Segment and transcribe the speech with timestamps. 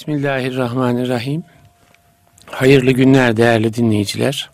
[0.00, 1.44] Bismillahirrahmanirrahim.
[2.46, 4.50] Hayırlı günler değerli dinleyiciler.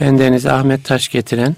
[0.00, 1.56] Ben Deniz Ahmet Taş getiren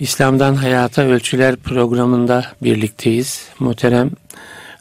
[0.00, 3.48] İslam'dan Hayata Ölçüler programında birlikteyiz.
[3.58, 4.10] Muhterem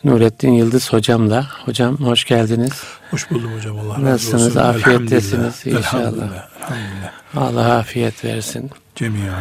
[0.04, 1.47] Nurettin Yıldız hocamla.
[1.65, 2.83] Hocam hoş geldiniz.
[3.12, 3.79] Hoş buldum hocam.
[3.79, 4.56] Allah Nasılsınız?
[4.56, 4.79] razı olsun.
[4.79, 5.79] Afiyettesiniz Elhamdülillah.
[5.79, 6.02] inşallah.
[6.04, 6.48] Elhamdülillah.
[6.62, 7.12] Elhamdülillah.
[7.36, 8.72] Allah afiyet versin.
[8.96, 9.34] Cemiyen.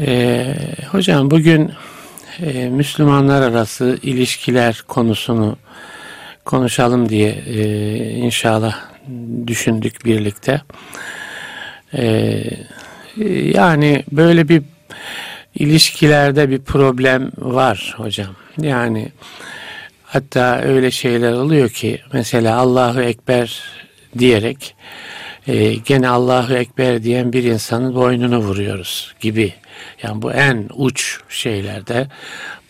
[0.00, 0.56] Ee,
[0.90, 1.72] hocam bugün
[2.38, 5.56] e, Müslümanlar arası ilişkiler konusunu
[6.50, 7.62] konuşalım diye e,
[8.10, 8.76] inşallah
[9.46, 10.60] düşündük birlikte.
[11.94, 12.42] Ee,
[13.54, 14.62] yani böyle bir
[15.54, 18.36] ilişkilerde bir problem var hocam.
[18.60, 19.08] Yani
[20.04, 23.62] hatta öyle şeyler oluyor ki mesela Allahu Ekber
[24.18, 24.74] diyerek
[25.46, 29.54] e, gene Allahu Ekber diyen bir insanın boynunu vuruyoruz gibi.
[30.02, 32.08] Yani bu en uç şeylerde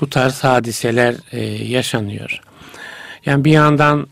[0.00, 2.40] bu tarz hadiseler e, yaşanıyor.
[3.26, 4.06] Yani bir yandan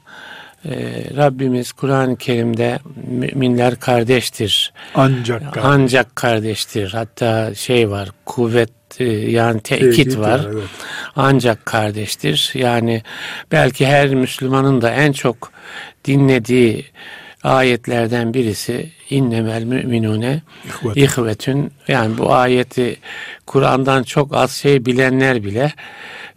[0.65, 0.71] e,
[1.17, 4.73] Rabbimiz Kur'an-ı Kerim'de müminler kardeştir.
[4.95, 5.63] Ancak kardeş.
[5.65, 6.91] Ancak kardeştir.
[6.93, 10.31] Hatta şey var kuvvet e, yani tekit Tekit var.
[10.31, 10.63] var, evet.
[11.17, 12.51] Ancak kardeştir.
[12.55, 13.03] Yani
[13.53, 15.53] belki her Müslümanın da en çok
[16.05, 16.87] dinlediği
[17.43, 20.97] ayetlerden birisi innemel müminune İhvet.
[20.97, 22.97] ihvetün yani bu ayeti
[23.47, 25.73] Kur'an'dan çok az şey bilenler bile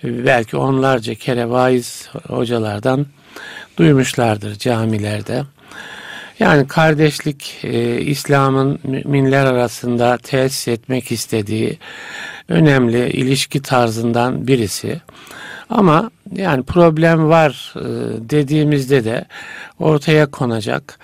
[0.04, 3.06] belki onlarca kere vaiz hocalardan
[3.78, 5.44] duymuşlardır camilerde.
[6.40, 11.78] Yani kardeşlik e, İslam'ın müminler arasında tesis etmek istediği
[12.50, 15.02] önemli ilişki tarzından birisi.
[15.72, 17.82] Ama yani problem var e,
[18.30, 19.26] dediğimizde de
[19.80, 21.00] ortaya konacak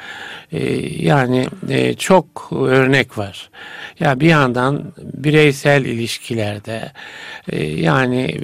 [0.52, 0.74] e,
[1.06, 3.50] yani e, çok örnek var.
[4.00, 6.92] Ya bir yandan bireysel ilişkilerde
[7.76, 8.38] yani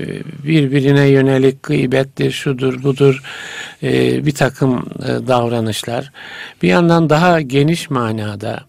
[0.43, 3.21] birbirine yönelik gıybettir, şudur, budur
[4.25, 4.85] bir takım
[5.27, 6.11] davranışlar.
[6.61, 8.59] Bir yandan daha geniş manada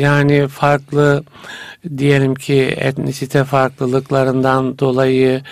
[0.00, 1.24] yani farklı
[1.98, 5.42] diyelim ki etnisite farklılıklarından dolayı,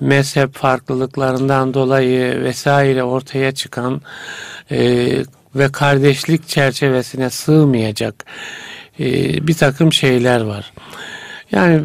[0.00, 4.00] mezhep farklılıklarından dolayı vesaire ortaya çıkan
[4.70, 5.08] e,
[5.54, 8.24] ve kardeşlik çerçevesine sığmayacak
[9.00, 9.06] e,
[9.46, 10.72] bir takım şeyler var.
[11.52, 11.80] Yani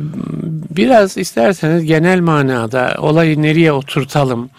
[0.75, 4.49] biraz isterseniz genel manada olayı nereye oturtalım,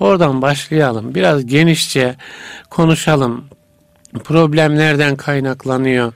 [0.00, 1.14] oradan başlayalım.
[1.14, 2.16] Biraz genişçe
[2.70, 3.44] konuşalım
[4.24, 6.12] problem nereden kaynaklanıyor?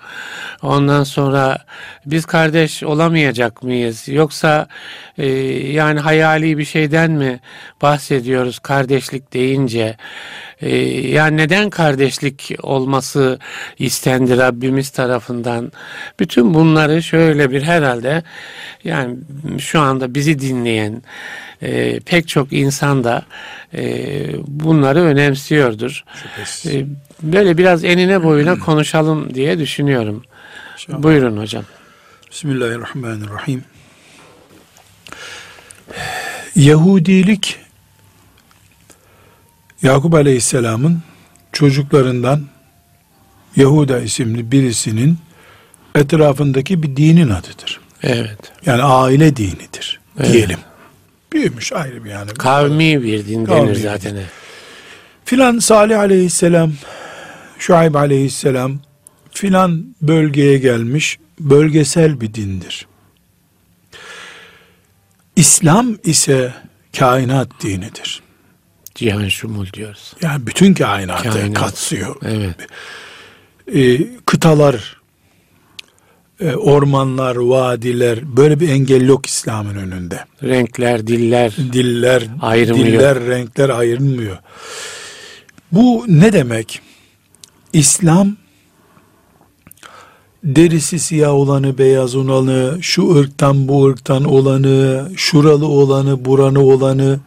[0.63, 1.59] Ondan sonra
[2.07, 4.09] biz kardeş olamayacak mıyız?
[4.09, 4.67] Yoksa
[5.19, 5.27] e,
[5.73, 7.41] yani hayali bir şeyden mi
[7.83, 9.97] bahsediyoruz kardeşlik deyince?
[10.63, 10.77] E,
[11.09, 13.39] yani neden kardeşlik olması
[13.79, 15.73] istendi Rabbimiz tarafından?
[16.21, 18.23] Bütün bunları şöyle bir herhalde
[18.85, 19.17] yani
[19.59, 21.03] şu anda bizi dinleyen
[21.63, 23.25] e, pek çok insan da
[23.75, 23.85] e,
[24.47, 26.05] bunları önemsiyordur.
[26.23, 26.75] Şüphesiz.
[26.75, 26.87] E,
[27.23, 30.23] böyle biraz enine boyuna konuşalım diye düşünüyorum.
[30.73, 31.03] İnşallah.
[31.03, 31.65] Buyurun hocam.
[32.31, 33.65] Bismillahirrahmanirrahim.
[36.57, 37.62] Yahudilik
[39.83, 41.03] Yakup Aleyhisselam'ın
[41.53, 42.47] çocuklarından
[43.57, 45.19] Yahuda isimli birisinin
[45.95, 47.81] etrafındaki bir dinin adıdır.
[48.03, 48.39] Evet.
[48.67, 50.33] Yani aile dinidir Evet.
[50.33, 50.59] diyelim.
[51.33, 52.31] Büyümüş ayrı bir yani.
[52.31, 54.17] Kavmi bir din Kavmi denir zaten.
[55.25, 56.73] Filan Salih aleyhisselam,
[57.59, 58.79] Şuayb aleyhisselam
[59.31, 62.87] filan bölgeye gelmiş bölgesel bir dindir.
[65.37, 66.55] İslam ise
[66.99, 68.23] kainat dinidir.
[68.95, 70.13] Cihan şumul diyoruz.
[70.23, 71.59] Yani bütün kainatı Kainat.
[71.59, 72.17] katsıyor.
[72.23, 72.57] Evet.
[73.75, 74.97] Ee, kıtalar,
[76.41, 80.25] e, ormanlar, vadiler böyle bir engel yok İslam'ın önünde.
[80.43, 81.57] Renkler, diller.
[81.73, 84.39] Diller, Ayrımı diller, renkler ayrılmıyor.
[85.73, 86.81] Bu ne demek?
[87.73, 88.37] İslam
[90.45, 97.21] derisi siyah olanı, beyaz olanı, şu ırktan bu ırktan olanı, şuralı olanı, buranı olanı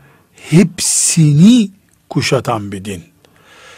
[0.50, 1.72] hepsini
[2.10, 3.04] kuşatan bir din.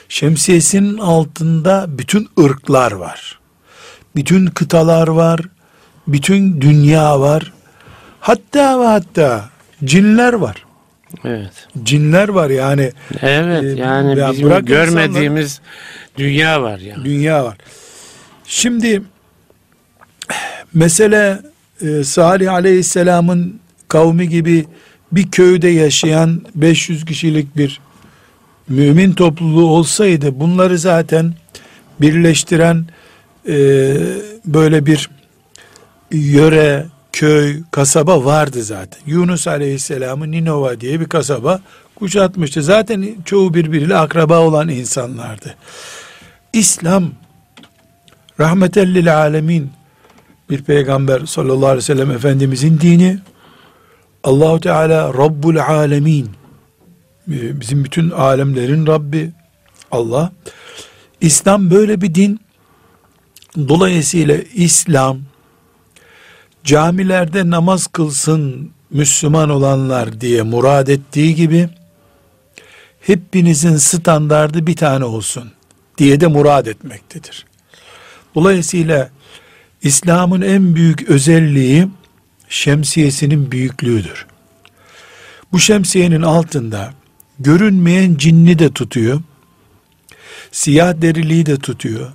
[0.09, 3.39] Şemsiyesinin altında bütün ırklar var.
[4.15, 5.39] Bütün kıtalar var.
[6.07, 7.53] Bütün dünya var.
[8.19, 9.49] Hatta ve hatta
[9.83, 10.65] cinler var.
[11.23, 11.67] Evet.
[11.83, 12.91] Cinler var yani
[13.21, 15.61] Evet Ee, yani ya bizim görmediğimiz
[16.17, 17.05] dünya var yani.
[17.05, 17.57] dünya var.
[18.45, 19.01] Şimdi
[20.73, 21.39] mesele
[21.81, 24.65] e, Salih Aleyhisselam'ın kavmi gibi
[25.11, 27.79] bir köyde yaşayan 500 kişilik bir
[28.67, 31.33] mümin topluluğu olsaydı bunları zaten
[32.01, 32.85] birleştiren
[33.47, 33.55] e,
[34.45, 35.09] böyle bir
[36.11, 38.99] yöre, köy, kasaba vardı zaten.
[39.05, 41.61] Yunus Aleyhisselam'ın Ninova diye bir kasaba
[41.95, 42.63] kuşatmıştı.
[42.63, 45.55] Zaten çoğu birbiriyle akraba olan insanlardı.
[46.53, 47.11] İslam
[48.39, 49.71] rahmetellil alemin
[50.49, 53.19] bir peygamber sallallahu aleyhi ve sellem efendimizin dini
[54.27, 56.29] Allahu Teala Rabbul alemin.
[57.27, 59.31] Bizim bütün alemlerin Rabbi
[59.91, 60.31] Allah.
[61.21, 62.39] İslam böyle bir din.
[63.57, 65.19] Dolayısıyla İslam
[66.63, 71.69] camilerde namaz kılsın Müslüman olanlar diye murad ettiği gibi
[73.01, 75.51] hepinizin standardı bir tane olsun
[75.97, 77.45] diye de murad etmektedir.
[78.35, 79.09] Dolayısıyla
[79.81, 81.87] İslam'ın en büyük özelliği
[82.49, 84.25] şemsiyesinin büyüklüğüdür.
[85.51, 86.93] Bu şemsiyenin altında
[87.39, 89.21] görünmeyen cinni de tutuyor,
[90.51, 92.11] siyah deriliği de tutuyor,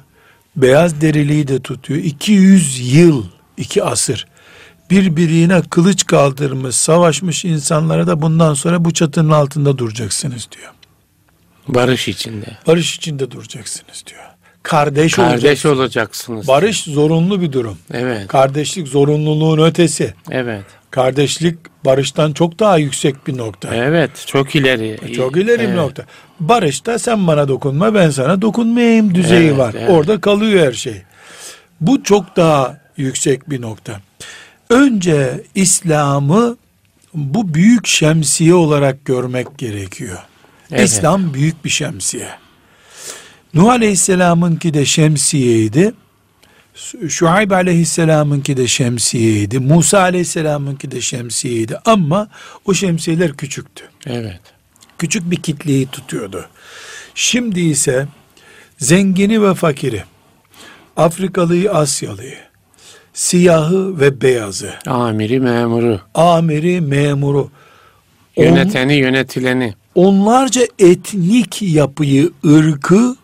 [0.56, 2.00] beyaz deriliği de tutuyor.
[2.00, 3.24] 200 yıl,
[3.56, 4.26] iki asır
[4.92, 10.72] birbirine kılıç kaldırmış, savaşmış insanlara da bundan sonra bu çatının altında duracaksınız diyor.
[11.68, 12.58] Barış içinde.
[12.66, 14.22] Barış içinde duracaksınız diyor.
[14.62, 15.78] Kardeş, Kardeş olacaksınız.
[15.78, 16.48] olacaksınız.
[16.48, 17.78] Barış zorunlu bir durum.
[17.92, 18.28] Evet.
[18.28, 20.14] Kardeşlik zorunluluğun ötesi.
[20.30, 20.62] Evet.
[20.90, 23.74] Kardeşlik barıştan çok daha yüksek bir nokta.
[23.74, 24.10] Evet.
[24.26, 25.12] Çok ileri.
[25.14, 25.76] Çok ileri bir Evet.
[25.76, 26.04] nokta.
[26.40, 29.74] Barışta sen bana dokunma ben sana dokunmayayım düzeyi Evet, var.
[29.78, 29.90] evet.
[29.90, 31.02] Orada kalıyor her şey.
[31.80, 34.00] Bu çok daha yüksek bir nokta.
[34.70, 36.56] Önce İslam'ı
[37.14, 40.18] bu büyük şemsiye olarak görmek gerekiyor.
[40.72, 40.88] Evet.
[40.88, 42.28] İslam büyük bir şemsiye.
[43.54, 45.92] Nuh Aleyhisselam'ınki de şemsiyeydi.
[47.08, 49.58] Şuayb Aleyhisselam'ınki de şemsiyeydi.
[49.58, 51.78] Musa Aleyhisselam'ınki de şemsiyeydi.
[51.84, 52.28] Ama
[52.64, 54.40] o şemsiyeler küçüktü Evet.
[54.98, 56.46] küçük bir kitleyi tutuyordu.
[57.14, 58.06] Şimdi ise
[58.78, 60.04] zengini ve fakiri,
[60.96, 62.36] Afrikalıyı, Asyalıyı,
[63.14, 67.50] siyahı ve beyazı, Amiri, memuru, amiri, memuru,
[68.36, 69.74] yöneteni, yönetileni.
[69.94, 73.16] onlarca etnik yapıyı, ırkı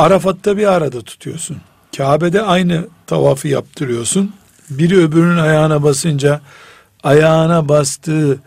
[0.00, 1.56] Arafat'ta bir arada tutuyorsun.
[1.96, 4.32] Kabe'de aynı tavafı yaptırıyorsun.
[4.70, 6.40] Biri öbürünün ayağına basınca
[7.02, 8.38] ayağına bastığı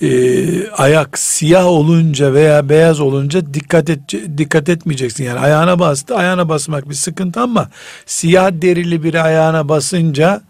[0.00, 4.00] e, ayak siyah olunca veya beyaz olunca dikkat et
[4.38, 5.24] dikkat etmeyeceksin.
[5.24, 7.70] Yani ayağına bastı, ayağına basmak bir sıkıntı ama
[8.06, 10.42] siyah derili bir ayağına basınca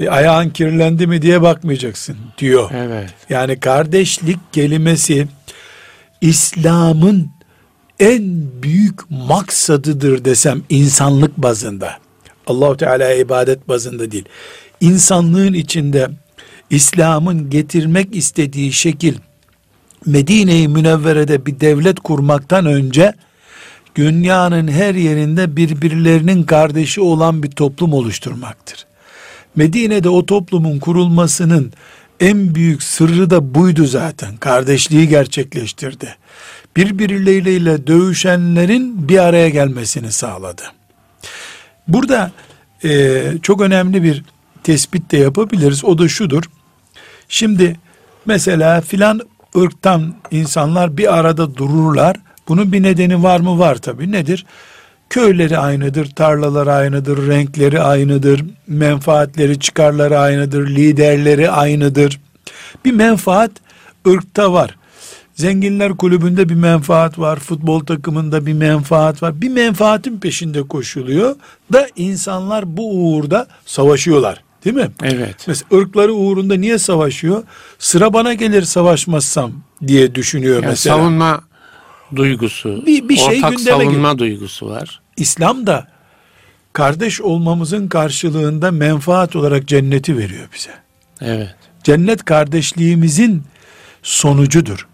[0.00, 2.70] e, ayağın kirlendi mi diye bakmayacaksın diyor.
[2.74, 3.14] Evet.
[3.28, 5.28] Yani kardeşlik kelimesi
[6.20, 7.39] İslam'ın
[8.00, 8.22] en
[8.62, 11.98] büyük maksadıdır desem insanlık bazında.
[12.46, 14.24] Allahu Teala ibadet bazında değil.
[14.80, 16.10] İnsanlığın içinde
[16.70, 19.14] İslam'ın getirmek istediği şekil
[20.06, 23.14] Medine-i Münevvere'de bir devlet kurmaktan önce
[23.96, 28.86] dünyanın her yerinde birbirlerinin kardeşi olan bir toplum oluşturmaktır.
[29.56, 31.72] Medine'de o toplumun kurulmasının
[32.20, 34.36] en büyük sırrı da buydu zaten.
[34.36, 36.16] Kardeşliği gerçekleştirdi.
[36.80, 40.62] Birbirleriyle dövüşenlerin bir araya gelmesini sağladı.
[41.88, 42.30] Burada
[42.84, 44.24] e, çok önemli bir
[44.62, 45.84] tespit de yapabiliriz.
[45.84, 46.42] O da şudur.
[47.28, 47.76] Şimdi
[48.26, 49.20] mesela filan
[49.56, 52.16] ırktan insanlar bir arada dururlar.
[52.48, 53.58] Bunun bir nedeni var mı?
[53.58, 54.12] Var tabi.
[54.12, 54.46] Nedir?
[55.10, 62.20] Köyleri aynıdır, tarlaları aynıdır, renkleri aynıdır, menfaatleri, çıkarları aynıdır, liderleri aynıdır.
[62.84, 63.50] Bir menfaat
[64.08, 64.79] ırkta var.
[65.44, 69.40] Zenginler kulübünde bir menfaat var, futbol takımında bir menfaat var.
[69.40, 71.36] Bir menfaatin peşinde koşuluyor
[71.72, 74.42] da insanlar bu uğurda savaşıyorlar.
[74.64, 74.88] Değil mi?
[75.02, 75.36] Evet.
[75.46, 77.42] Mesela ırkları uğrunda niye savaşıyor?
[77.78, 79.52] Sıra bana gelir savaşmazsam
[79.86, 80.96] diye düşünüyor Yani mesela.
[80.96, 81.40] savunma
[82.16, 82.82] duygusu.
[82.86, 85.00] Bir- bir şey ortak savunma duygusu var.
[85.16, 85.88] İslam da
[86.72, 90.70] kardeş olmamızın karşılığında menfaat olarak cenneti veriyor bize.
[91.20, 91.54] Evet.
[91.84, 93.42] Cennet kardeşliğimizin
[94.02, 94.86] sonucudur.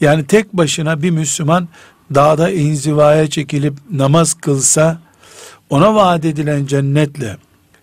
[0.00, 1.68] Yani tek başına bir Müslüman
[2.14, 4.98] dağda inzivaya çekilip namaz kılsa
[5.70, 7.36] ona vaat edilen cennetle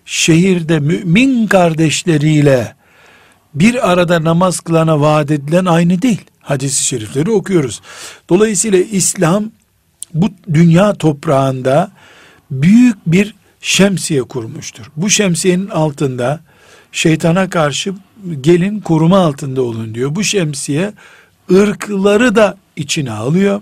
[0.04, 2.74] şehirde mümin kardeşleriyle
[3.54, 6.20] bir arada namaz kılana vaat edilen aynı değil.
[6.40, 7.80] Hadis-i şerifleri okuyoruz.
[8.28, 9.50] Dolayısıyla İslam
[10.14, 11.92] bu dünya toprağında
[12.50, 14.84] büyük bir şemsiye kurmuştur.
[14.96, 16.40] Bu şemsiyenin altında
[16.92, 17.94] şeytana karşı
[18.40, 20.14] gelin koruma altında olun diyor.
[20.14, 20.92] Bu şemsiye
[21.52, 23.60] ırkları da içine alıyor.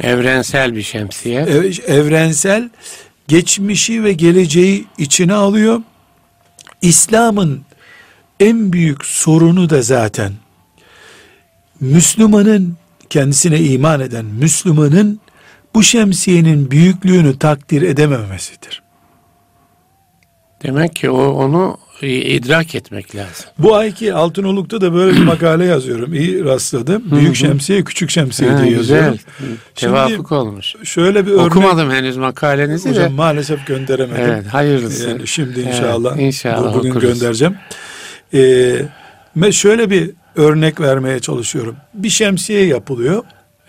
[0.00, 1.40] Evrensel bir şemsiye.
[1.40, 2.70] Ev- Evrensel
[3.28, 5.82] geçmişi ve geleceği içine alıyor.
[6.82, 7.62] İslam'ın
[8.40, 10.32] en büyük sorunu da zaten
[11.80, 12.76] Müslümanın
[13.10, 15.20] kendisine iman eden Müslümanın
[15.74, 18.82] bu şemsiyenin büyüklüğünü takdir edememesidir.
[20.62, 23.46] Demek ki o onu idrak etmek lazım.
[23.58, 26.14] Bu ayki Altınoluk'ta da böyle bir makale yazıyorum.
[26.14, 27.02] İyi rastladım.
[27.10, 29.12] Büyük şemsiye, küçük şemsiye Ha, diye yazıyorum.
[29.38, 29.56] güzel.
[29.74, 30.74] Tevafuk olmuş.
[30.84, 31.46] Şöyle bir örnek.
[31.46, 33.08] Okumadım henüz makalenizi de.
[33.08, 34.24] Maalesef gönderemedim.
[34.24, 35.08] Evet, hayırlısı.
[35.08, 37.18] Yani şimdi Evet, inşallah, inşallah bu- bugün okuruz.
[37.20, 37.54] göndereceğim.
[38.34, 41.76] Ee, şöyle bir örnek vermeye çalışıyorum.
[41.94, 43.24] Bir şemsiye yapılıyor.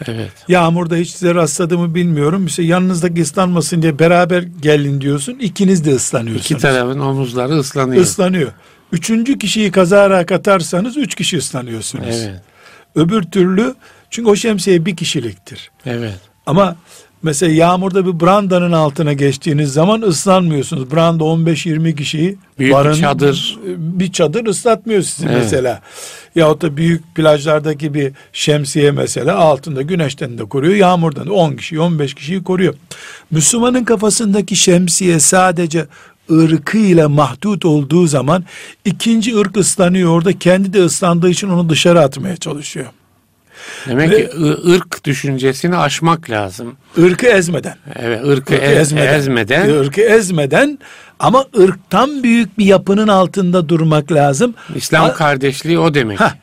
[0.07, 0.31] Evet.
[0.47, 2.45] Yağmurda hiç size rastladığımı bilmiyorum.
[2.45, 5.37] İşte yanınızdaki ıslanmasın diye beraber gelin diyorsun.
[5.39, 6.51] İkiniz de ıslanıyorsunuz.
[6.51, 8.03] İki tarafın omuzları ıslanıyor.
[8.03, 8.51] ıslanıyor.
[8.91, 12.05] Üçüncü kişiyi kazara katarsanız üç kişi ıslanıyorsunuz.
[12.23, 12.41] Evet.
[12.95, 13.75] Öbür türlü
[14.09, 15.71] çünkü o şemsiye bir kişiliktir.
[15.85, 16.19] Evet.
[16.45, 16.75] Ama
[17.23, 20.91] mesela yağmurda bir brandanın altına geçtiğiniz zaman ıslanmıyorsunuz.
[20.91, 23.57] Branda 15-20 kişiyi Büyük bir çadır.
[23.67, 25.37] bir çadır ıslatmıyor sizi Evet.
[25.43, 25.81] mesela.
[26.35, 31.79] Yahut da büyük plajlardaki bir şemsiye mesela altında güneşten de koruyor, yağmurdan da 10 kişi
[31.79, 32.73] 15 kişiyi koruyor.
[33.31, 35.85] Müslümanın kafasındaki şemsiye sadece
[36.31, 38.43] ırkıyla mahdut olduğu zaman
[38.85, 42.85] ikinci ırk ıslanıyor orada kendi de ıslandığı için onu dışarı atmaya çalışıyor.
[43.87, 46.75] Demek Ve- ki ırk düşüncesini aşmak lazım.
[46.97, 47.75] Irkı ezmeden.
[47.99, 49.13] Evet, ırkı, Irkı ez- ezmeden.
[49.13, 50.79] ezmeden, Irkı ezmeden
[51.19, 54.53] ama ırktan büyük bir yapının altında durmak lazım.
[54.75, 56.19] İslam A- kardeşliği o demek.
[56.19, 56.33] Heh,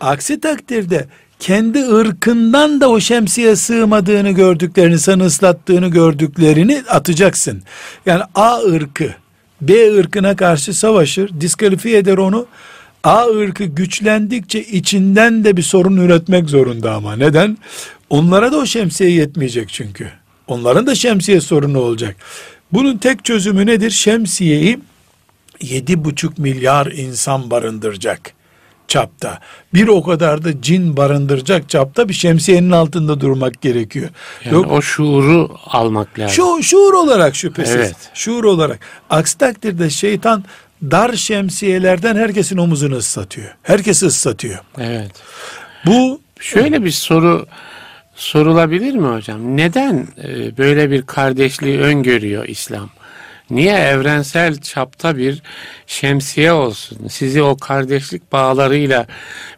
[0.00, 1.06] aksi takdirde
[1.38, 7.62] kendi ırkından da o şemsiye sığmadığını gördüklerini, sana ıslattığını gördüklerini atacaksın.
[8.06, 9.10] Yani A ırkı
[9.60, 12.46] B ırkına karşı savaşır, diskalifiye eder onu.
[13.04, 17.16] A ırkı güçlendikçe içinden de bir sorun üretmek zorunda ama.
[17.16, 17.58] Neden?
[18.10, 20.10] Onlara da o şemsiye yetmeyecek çünkü.
[20.46, 22.16] Onların da şemsiye sorunu olacak.
[22.72, 23.90] Bunun tek çözümü nedir?
[23.90, 24.78] Şemsiyeyi
[25.60, 28.20] yedi buçuk milyar insan barındıracak
[28.88, 29.38] çapta.
[29.74, 34.08] Bir o kadar da cin barındıracak çapta bir şemsiyenin altında durmak gerekiyor.
[34.44, 36.34] Yani Yok o şuuru almak lazım.
[36.34, 37.76] şu şuur olarak şüphesiz.
[37.76, 37.96] Evet.
[38.14, 38.80] Şuur olarak.
[39.10, 40.44] Aksi takdirde şeytan
[40.82, 43.54] dar şemsiyelerden herkesin omuzunu ıslatıyor.
[43.62, 44.58] Herkesi ıslatıyor.
[44.78, 45.10] Evet.
[45.86, 47.46] Bu Şöyle bir soru
[48.14, 49.56] sorulabilir mi hocam?
[49.56, 52.90] Neden e, böyle bir kardeşliği öngörüyor İslam?
[53.50, 55.42] Niye evrensel çapta bir
[55.86, 57.08] şemsiye olsun?
[57.08, 59.06] Sizi o kardeşlik bağlarıyla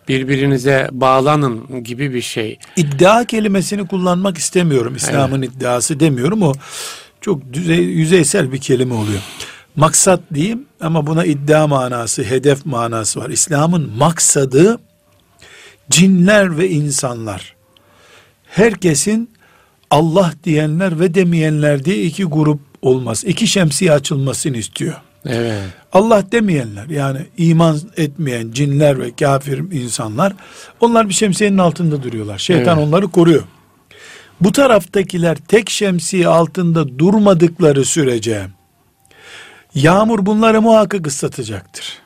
[0.09, 2.59] birbirinize bağlanın gibi bir şey.
[2.77, 4.97] iddia kelimesini kullanmak istemiyorum.
[4.97, 6.43] İslam'ın iddiası demiyorum.
[6.43, 6.53] O
[7.21, 9.21] çok düzey, yüzeysel bir kelime oluyor.
[9.77, 13.31] Maksat diyeyim ama buna iddia manası, hedef manası var.
[13.31, 14.79] İslam'ın maksadı
[15.91, 17.55] cinler ve insanlar.
[18.45, 19.31] Herkesin
[19.91, 23.25] Allah diyenler ve demeyenler diye iki grup olmaz.
[23.27, 24.95] İki şemsiye açılmasını istiyor.
[25.27, 25.63] Evet.
[25.93, 30.33] Allah demeyenler yani iman etmeyen cinler ve kafir insanlar
[30.81, 32.39] onlar bir şemsiyenin altında duruyorlar.
[32.39, 32.89] Şeytan Evet.
[32.89, 33.43] onları koruyor.
[34.41, 38.47] Bu taraftakiler tek şemsiye altında durmadıkları sürece
[39.75, 41.99] yağmur bunları muhakkak ıslatacaktır.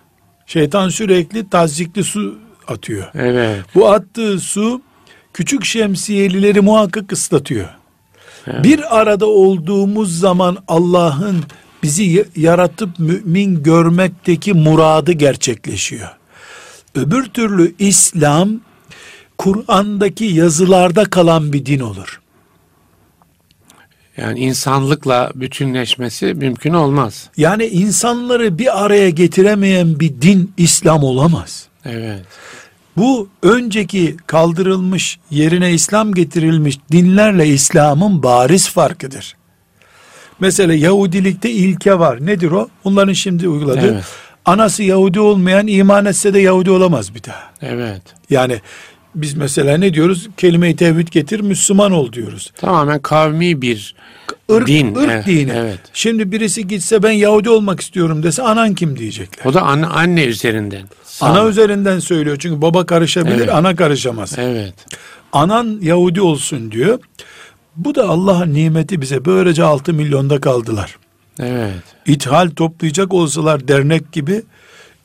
[0.47, 3.11] Şeytan sürekli tazikli su atıyor.
[3.15, 3.65] Evet.
[3.75, 4.83] Bu attığı su
[5.33, 7.69] küçük şemsiyelileri muhakkak ıslatıyor.
[8.47, 8.65] Evet.
[8.65, 11.45] Bir arada olduğumuz zaman Allah'ın
[11.83, 16.09] bizi yaratıp mümin görmekteki muradı gerçekleşiyor.
[16.95, 18.61] Öbür türlü İslam
[19.39, 22.21] Kur'an'daki yazılarda kalan bir din olur.
[24.17, 27.31] Yani insanlıkla bütünleşmesi mümkün olmaz.
[27.37, 31.67] Yani insanları bir araya getiremeyen bir din İslam olamaz.
[31.85, 32.23] Evet.
[32.97, 39.37] Bu önceki kaldırılmış yerine İslam getirilmiş dinlerle İslam'ın bariz farkıdır.
[40.41, 42.27] Mesela Yahudilikte ilke var.
[42.27, 42.69] Nedir o?
[42.85, 43.93] Onların şimdi uyguladığı.
[43.93, 44.05] Evet.
[44.45, 47.43] Anası Yahudi olmayan iman etse de Yahudi olamaz bir daha.
[47.63, 48.03] Evet.
[48.31, 48.61] Yani
[49.15, 50.29] biz mesela ne diyoruz?
[50.37, 52.53] Kelime-i tevhid getir, Müslüman ol diyoruz.
[52.57, 53.95] Tamamen kavmi bir
[54.49, 54.95] Irk, din.
[54.95, 55.53] ırk Evet, dini.
[55.57, 55.79] Evet.
[55.93, 59.45] Şimdi birisi gitse ben Yahudi olmak istiyorum dese anan kim diyecekler.
[59.51, 60.83] O da anne, anne üzerinden.
[61.05, 61.51] Sağ Ana ol.
[61.51, 63.49] üzerinden söylüyor çünkü baba karışabilir, Evet.
[63.55, 64.35] ana karışamaz.
[64.39, 64.75] Evet.
[65.33, 66.99] anan Yahudi olsun diyor.
[67.77, 70.97] Bu da Allah'ın nimeti bize böylece 6 milyonda kaldılar.
[71.41, 71.73] Evet.
[72.07, 74.43] İthal toplayacak olsalar dernek gibi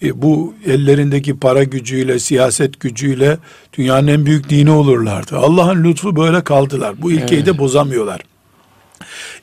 [0.03, 3.37] e, bu ellerindeki para gücüyle, siyaset gücüyle
[3.77, 5.37] dünyanın en büyük dini olurlardı.
[5.37, 7.01] Allah'ın lütfu böyle kaldılar.
[7.01, 7.59] Bu ilkeyi de Evet.
[7.59, 8.21] bozamıyorlar.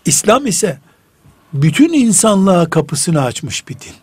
[0.05, 0.79] İslam ise
[1.53, 3.95] bütün insanlığa kapısını açmış bir din.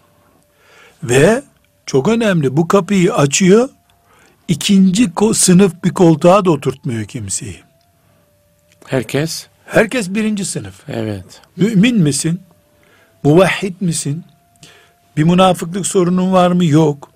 [1.03, 1.43] Ve
[1.85, 3.69] çok önemli bu kapıyı açıyor,
[4.47, 7.59] ikinci sınıf bir koltuğa da oturtmuyor kimseyi.
[8.87, 9.47] Herkes.
[9.65, 10.75] Herkes birinci sınıf.
[10.87, 11.25] Evet.
[11.57, 12.41] Mümin misin?
[13.23, 14.23] Muvahhid misin?
[15.17, 16.65] Bir münafıklık sorunun var mı?
[16.65, 17.09] Yok.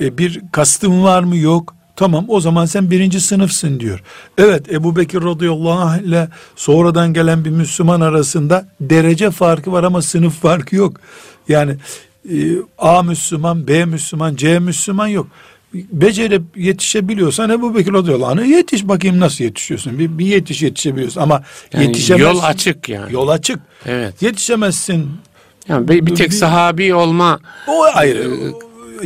[0.00, 1.36] E, bir kastın var mı?
[1.36, 1.74] Yok.
[1.96, 4.02] Tamam o zaman sen birinci sınıfsın diyor.
[4.38, 10.02] Evet Ebu Bekir radıyallahu anh ile sonradan gelen bir Müslüman arasında derece farkı var ama
[10.02, 10.96] sınıf farkı yok.
[11.48, 11.76] Yani
[12.78, 15.26] A Müslüman, B Müslüman, C Müslüman yok.
[15.74, 19.98] Becerip yetişebiliyorsan Ebu Bekir radıyallahu anh'a yetiş bakayım nasıl yetişiyorsun.
[19.98, 21.42] Bir, bir yetiş yetişebiliyorsun ama
[21.72, 22.28] Yani yetişemezsin.
[22.34, 23.12] yol açık yani.
[23.12, 23.58] Yol açık.
[23.86, 24.22] Evet.
[24.22, 25.10] Yetişemezsin.
[25.68, 28.30] Yani bir, bir tek sahabi olma O ayrı.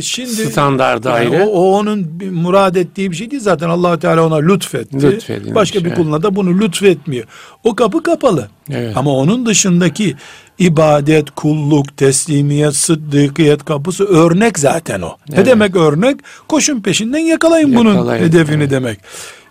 [0.01, 1.45] Şimdi standardı yani ayrı.
[1.45, 5.01] O, o onun murad ettiği bir şey değil zaten allah Teala ona lütfetti.
[5.01, 7.25] Lütfedilmiş, Başka bir kuluna da bunu lütfetmiyor.
[7.63, 8.47] O kapı kapalı.
[8.71, 8.97] Evet.
[8.97, 10.15] Ama onun dışındaki
[10.59, 15.17] ibadet, kulluk, teslimiyet, sıddıkiyet kapısı örnek zaten o.
[15.29, 15.45] Ne Evet.
[15.45, 16.19] demek örnek?
[16.47, 18.71] Koşun peşinden yakalayın, bunun Yakalayın, hedefini evet.
[18.71, 18.99] demek.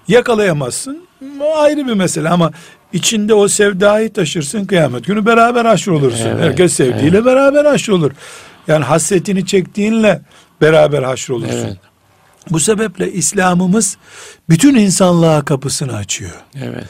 [0.09, 1.02] Yakalayamazsın.
[1.40, 2.50] O ayrı bir mesele ama
[2.93, 6.27] içinde o sevdayı taşırsın kıyamet günü beraber haşrolursun.
[6.27, 8.11] Evet, Herkes sevdiğiyle beraber haşrolur.
[8.69, 10.23] Yani hasretini çektiğinle
[10.61, 11.67] beraber haşrolursun.
[11.67, 11.77] Evet.
[12.51, 13.97] Bu sebeple İslam'ımız
[14.49, 16.33] bütün insanlığa kapısını açıyor.
[16.63, 16.85] Evet.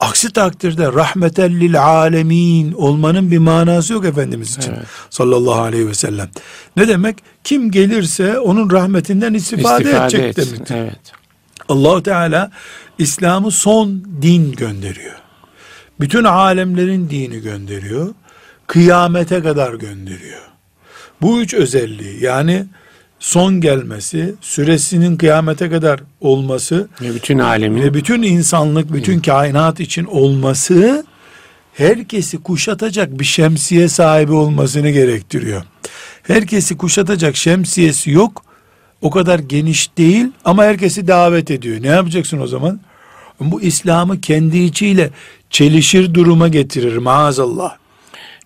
[0.00, 4.72] Aksi takdirde rahmeten lil alemin olmanın bir manası yok Efendimiz için.
[4.72, 4.86] Evet.
[5.10, 6.28] Sallallahu aleyhi ve sellem.
[6.76, 7.16] Ne demek?
[7.44, 10.54] Kim gelirse onun rahmetinden istifade, İstifade edecek etsin.
[10.54, 10.74] demektir.
[10.74, 11.12] Evet.
[11.68, 12.50] Allahu Teala
[12.98, 15.14] İslam'ı son din gönderiyor.
[16.00, 18.14] Bütün alemlerin dini gönderiyor.
[18.66, 20.40] Kıyamete kadar gönderiyor.
[21.22, 22.66] Bu üç özelliği yani
[23.18, 30.04] son gelmesi, süresinin kıyamete kadar olması Ve bütün alemin ve bütün insanlık, bütün kainat için
[30.04, 31.04] olması
[31.74, 35.62] herkesi kuşatacak bir şemsiye sahibi olmasını gerektiriyor.
[36.22, 38.44] Herkesi kuşatacak şemsiyesi yok.
[39.02, 41.82] O kadar geniş değil ama herkesi davet ediyor.
[41.82, 42.80] Ne yapacaksın o zaman?
[43.40, 45.10] Bu İslam'ı kendi içiyle
[45.50, 47.76] çelişir duruma getirir maazallah.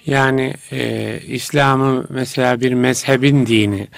[0.07, 3.89] yani e, İslam'ı mesela bir mezhebin dini,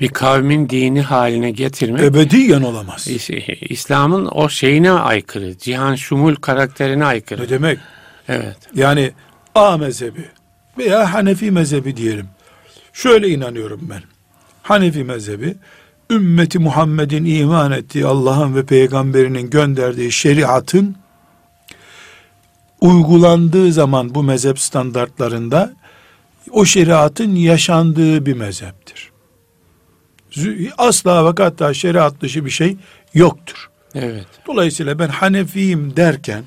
[0.00, 3.06] bir kavmin dini haline getirmek Ebediyen olamaz.
[3.08, 7.42] İs- İslam'ın o şeyine aykırı, cihan şumul karakterine aykırı.
[7.42, 7.78] Ne demek?
[8.28, 8.56] Evet.
[8.74, 9.10] Yani
[9.54, 10.24] A mezhebi
[10.78, 12.26] veya Hanefi mezhebi diyelim.
[12.92, 14.02] Şöyle inanıyorum ben.
[14.62, 15.54] Hanefi mezhebi
[16.12, 20.96] ümmeti Muhammed'in iman ettiği Allah'ın ve peygamberinin gönderdiği şeriatın
[22.80, 25.72] uygulandığı zaman bu mezhep standartlarında
[26.50, 29.12] o şeriatın yaşandığı bir mezheptir.
[30.78, 32.76] Asla ve hatta şeriat dışı bir şey
[33.14, 33.70] yoktur.
[33.94, 34.26] Evet.
[34.46, 36.44] Dolayısıyla ben Hanefiyim derken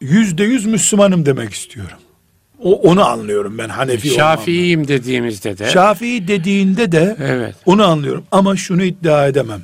[0.00, 1.98] yüzde yüz Müslümanım demek istiyorum.
[2.62, 4.08] O, onu anlıyorum ben Hanefi.
[4.08, 7.54] Şafiiyim dediğimizde de Şafii dediğinde de evet.
[7.66, 8.24] onu anlıyorum.
[8.30, 9.62] Ama şunu iddia edemem.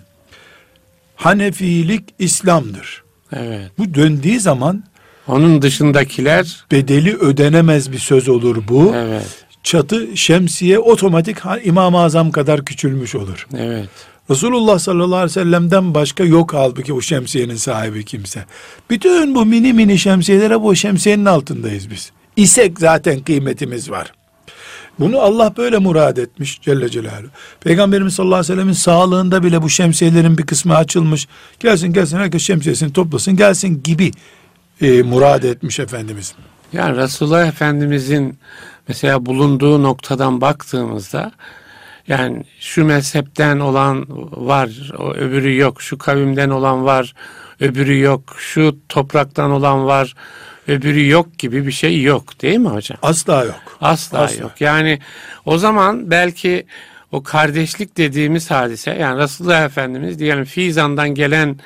[1.17, 3.03] Hanefilik İslam'dır.
[3.33, 3.71] Evet.
[3.79, 4.85] Bu döndüğü zaman
[5.29, 8.93] Onun dışındakiler bedeli ödenemez bir söz olur bu.
[8.97, 9.45] evet.
[9.63, 13.47] Çatı şemsiye otomatik İmam-ı Azam kadar küçülmüş olur.
[13.59, 13.89] Evet.
[14.31, 18.45] Resulullah sallallahu aleyhi ve sellem'den başka yok halbuki o şemsiyenin sahibi kimse.
[18.91, 22.13] Bütün bu mini mini şemsiyelere bu şemsiyenin altındayız biz.
[22.39, 24.13] İsek zaten kıymetimiz var.
[24.99, 27.31] Bunu Allah böyle murad etmiş Celle Celaluhu.
[27.61, 31.29] Peygamberimiz sallallahu aleyhi ve sellemin sağlığında bile bu şemsiyelerin bir kısmı açılmış.
[31.61, 34.11] Gelsin gelsin herkes şemsiyesini toplasın gelsin gibi
[34.81, 36.35] e, murad etmiş Efendimiz.
[36.73, 38.39] Yani Resulullah Efendimizin
[38.89, 41.33] mesela bulunduğu noktadan baktığımızda
[42.09, 44.07] yani şu mezhepten olan
[44.47, 44.69] var,
[45.17, 45.83] öbürü yok.
[45.83, 47.15] Şu kavimden olan var,
[47.61, 48.37] öbürü yok.
[48.39, 50.15] Şu topraktan olan var,
[50.69, 52.99] öbürü yok gibi bir şey yok değil mi hocam?
[53.03, 53.79] Asla yok.
[53.81, 54.43] Asla, Asla.
[54.43, 54.61] yok.
[54.61, 54.99] Yani
[55.45, 56.67] o zaman belki
[57.13, 61.57] o kardeşlik dediğimiz hadise yani Resulullah Efendimiz diyelim Fizan'dan gelen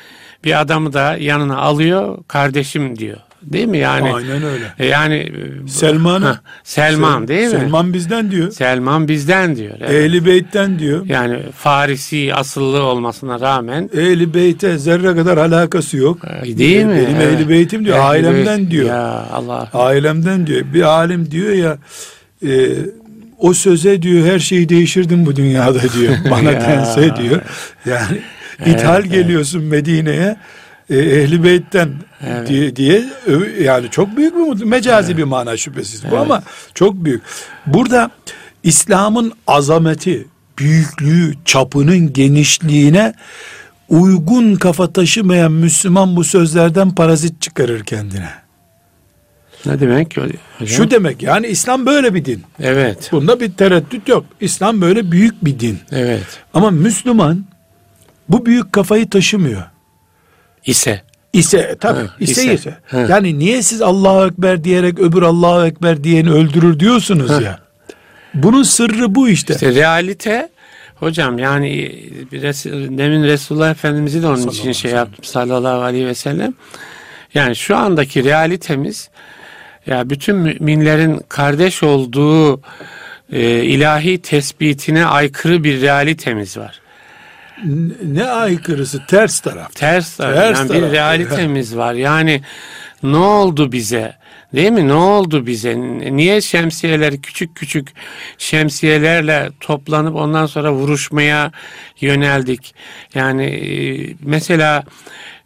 [0.45, 3.19] bir adamı da yanına alıyor kardeşim diyor.
[3.43, 4.13] Değil mi yani?
[4.15, 4.65] Aynen öyle.
[4.79, 5.33] E Yani
[5.69, 6.25] Selman'ı.
[6.27, 7.51] Hah, Selman Sel- değil mi?
[7.51, 8.51] Selman bizden diyor.
[8.51, 9.75] Selman bizden diyor.
[9.81, 9.91] Evet.
[9.91, 11.07] Ehli Beyt'ten diyor.
[11.07, 16.19] Yani Farisi asıllı olmasına rağmen Ehli Beyt'e zerre kadar alakası yok.
[16.45, 16.93] e, değil mi?
[17.07, 17.35] Benim Evet.
[17.35, 18.87] Ehli Beyt'im diyor, Ehli ailemden Beyt- diyor.
[18.89, 19.69] Ya Allah.
[19.73, 20.61] Ailemden diyor.
[20.75, 21.79] Bir alim diyor ya
[22.47, 22.69] e,
[23.39, 26.15] o söze diyor her şeyi değişirdim bu dünyada diyor.
[26.31, 27.41] Bana dense diyor.
[27.87, 28.19] Yani
[28.67, 29.13] ithal evet.
[29.13, 30.37] geliyorsun Medine'ye
[30.91, 31.91] e, Ehli Beyt'ten
[32.27, 32.49] Evet.
[32.49, 33.05] diye, diye
[33.63, 36.19] yani çok büyük bir mutlu- mecazi bir mana şüphesiz bu Evet.
[36.19, 36.43] ama
[36.75, 37.23] çok büyük.
[37.67, 38.11] Burada
[38.63, 40.27] İslam'ın azameti,
[40.59, 43.15] büyüklüğü, çapının genişliğine
[43.89, 48.31] uygun kafa taşımayan Müslüman bu sözlerden parazit çıkarır kendine.
[49.67, 50.37] Ne demek hocam?
[50.67, 52.43] Şu demek yani İslam böyle bir din.
[52.61, 53.09] Evet.
[53.13, 54.25] Bunda bir tereddüt yok.
[54.41, 55.79] İslam böyle büyük bir din.
[55.93, 56.27] Evet.
[56.55, 57.45] Ama Müslüman
[58.29, 59.63] bu büyük kafayı taşımıyor.
[60.67, 61.03] İse.
[61.33, 62.55] İse tabii Ha, ise ise.
[62.55, 62.79] ise.
[62.87, 63.07] Ha.
[63.09, 67.41] Yani niye siz Allahu Ekber diyerek öbür Allahu Ekber diyeni öldürür diyorsunuz Ha.
[67.43, 67.59] ya.
[68.35, 69.55] Bunun sırrı bu işte.
[69.55, 70.49] İşte realite
[70.95, 71.69] hocam yani
[72.33, 76.55] Res- demin Resulullah Efendimiz'i de onun Sallallahu için şey yaptım sallallahu aleyhi ve sellem.
[77.35, 79.11] Yani şu andaki realitemiz
[79.87, 82.61] ya bütün müminlerin kardeş olduğu
[83.33, 86.81] e, ilahi tespitine aykırı bir realitemiz var.
[88.05, 89.75] Ne aykırısı ters taraf.
[89.75, 90.83] Ters, Ters yani taraf.
[90.83, 91.95] bir realitemiz var.
[91.95, 92.43] Yani
[93.03, 94.17] ne oldu bize?
[94.55, 94.89] Değil mi?
[94.89, 95.77] Ne oldu bize?
[96.17, 97.89] Niye şemsiyeler küçük küçük
[98.39, 101.53] şemsiyelerle toplanıp ondan sonra vuruşmaya
[102.01, 102.75] yöneldik?
[103.15, 103.71] Yani e,
[104.23, 104.85] mesela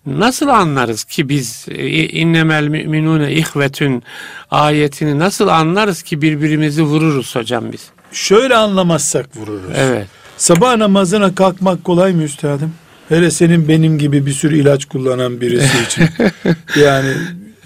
[0.06, 4.02] nasıl anlarız ki biz e, innemel müminune ihvetün
[4.50, 7.90] ayetini nasıl anlarız ki birbirimizi vururuz hocam biz?
[8.12, 9.70] Şöyle anlamazsak vururuz.
[9.76, 10.06] Evet.
[10.36, 12.72] Sabah namazına kalkmak kolay mı üstadım?
[13.08, 16.04] Hele senin benim gibi bir sürü ilaç kullanan birisi için.
[16.80, 17.12] yani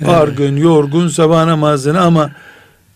[0.06, 2.30] argın, yorgun sabah namazına ama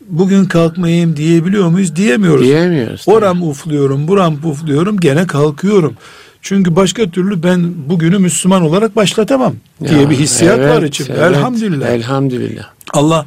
[0.09, 1.97] bugün kalkmayayım diyebiliyor muyuz?
[1.97, 2.45] Diyemiyoruz.
[2.47, 3.03] Diyemiyoruz.
[3.07, 5.95] Oram ufluyorum, buram pufluyorum, gene kalkıyorum.
[6.43, 9.55] Çünkü başka türlü ben bugünü Müslüman olarak başlatamam
[9.89, 11.13] diye Ya, bir hissiyat evet, var içimde.
[11.13, 11.23] evet.
[11.23, 11.89] Elhamdülillah.
[11.89, 12.65] Elhamdülillah.
[12.93, 13.27] Allah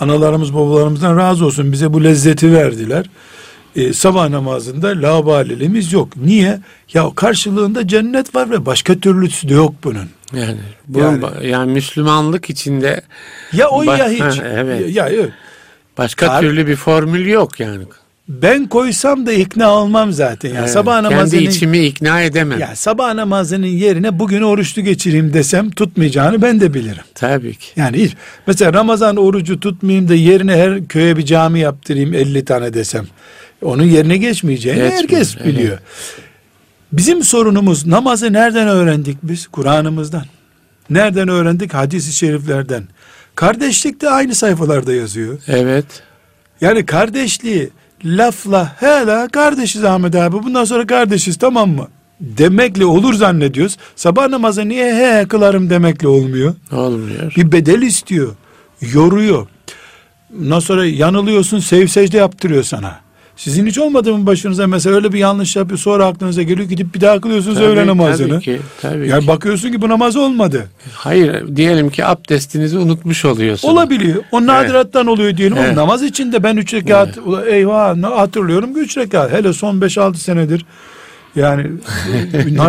[0.00, 3.06] analarımız babalarımızdan razı olsun bize bu lezzeti verdiler.
[3.76, 6.16] Ee, sabah namazında labaliliğimiz yok.
[6.16, 6.58] Niye?
[6.94, 10.08] Ya karşılığında cennet var ve başka türlüsü de yok bunun.
[10.36, 10.56] Yani
[10.88, 13.00] bunun Yani- yani, Müslümanlık içinde
[13.52, 14.20] Ya o ya hiç.
[14.20, 14.94] Ha, evet.
[14.94, 15.22] Ya, ya,
[15.98, 17.84] başka Kar- türlü bir formül yok yani.
[18.28, 20.48] ben koysam da ikna olmam zaten.
[20.54, 22.58] Ya Evet, sabah namazının Kendi içimi ikna edemem.
[22.60, 27.02] ya sabah namazının yerine bugün oruçlu geçireyim desem tutmayacağını ben de bilirim.
[27.14, 27.66] Tabii ki.
[27.76, 28.12] Yani hiç.
[28.46, 33.06] Mesela Ramazan orucu tutmayayım da yerine her köye bir cami yaptırayım 50 tane desem.
[33.62, 35.46] Onun yerine geçmeyeceğini Geçmiyor, herkes evet.
[35.46, 35.78] biliyor.
[36.92, 39.46] Bizim sorunumuz namazı nereden öğrendik biz?
[39.46, 40.24] Kur'an'ımızdan.
[40.90, 41.74] Nereden öğrendik?
[41.74, 42.84] Hadis-i şeriflerden.
[43.34, 45.38] Kardeşlik de aynı sayfalarda yazıyor.
[45.48, 45.86] Evet.
[46.60, 47.70] Yani kardeşliği
[48.04, 51.88] lafla hele kardeşiz Ahmet abi bundan sonra kardeşiz tamam mı?
[52.20, 53.76] Demekle olur zannediyoruz.
[53.96, 56.54] Sabah namazı niye he he kılarım demekle olmuyor.
[56.72, 57.34] Olmuyor.
[57.36, 58.34] Bir bedel istiyor.
[58.80, 59.46] Yoruyor.
[60.40, 63.05] Ondan sonra yanılıyorsun sev secde yaptırıyor sana.
[63.36, 67.00] Sizin hiç olmadı mı başınıza mesela öyle bir yanlış yapıyor sonra aklınıza geliyor gidip bir
[67.00, 68.28] daha kılıyorsunuz Tabii, öğle namazını.
[68.28, 68.60] Tabii ki.
[68.82, 69.28] Tabii Yani ki.
[69.28, 70.66] bakıyorsun ki bu namaz olmadı.
[70.94, 73.68] Hayır diyelim ki abdestinizi unutmuş oluyorsun.
[73.68, 74.22] Olabiliyor.
[74.32, 75.76] O nadirattan oluyor diyelim Evet.
[75.76, 79.32] namaz içinde ben üç rekat Ula eyvah hatırlıyorum ki üç rekat.
[79.32, 80.64] Hele son beş altı senedir
[81.36, 81.62] yani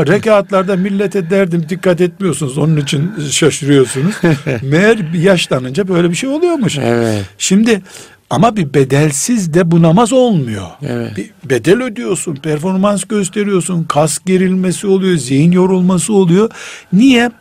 [0.08, 4.16] rekatlarda millete derdim dikkat etmiyorsunuz onun için şaşırıyorsunuz.
[4.62, 6.78] Meğer yaşlanınca böyle bir şey oluyormuş.
[6.78, 7.26] Evet.
[7.38, 7.82] Şimdi
[8.30, 10.68] ama bir bedelsiz de bu namaz olmuyor.
[10.82, 11.18] Evet.
[11.18, 16.50] Bir bedel ödüyorsun, performans gösteriyorsun, kas gerilmesi oluyor, zihin yorulması oluyor.
[16.94, 17.32] Niye?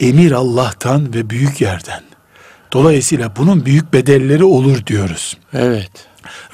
[0.00, 2.02] Emir Allah'tan ve büyük yerden.
[2.72, 5.38] Dolayısıyla bunun büyük bedelleri olur diyoruz.
[5.52, 5.90] Evet.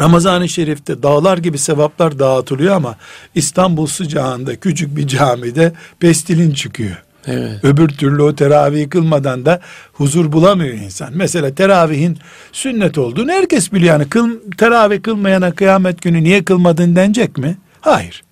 [0.01, 2.97] Ramazan-ı Şerif'te dağlar gibi sevaplar dağıtılıyor ama
[3.35, 7.06] İstanbul sıcağında küçük bir camide pestilin çıkıyor.
[7.27, 7.65] Evet.
[7.65, 9.61] Öbür türlü o teravih kılmadan da
[9.93, 11.11] huzur bulamıyor insan.
[11.15, 12.19] Mesela teravihin
[12.53, 13.93] sünnet olduğunu herkes biliyor.
[13.93, 17.57] Yani kıl, teravih kılmayana kıyamet günü niye kılmadın denecek mi?
[17.81, 18.26] Hayır.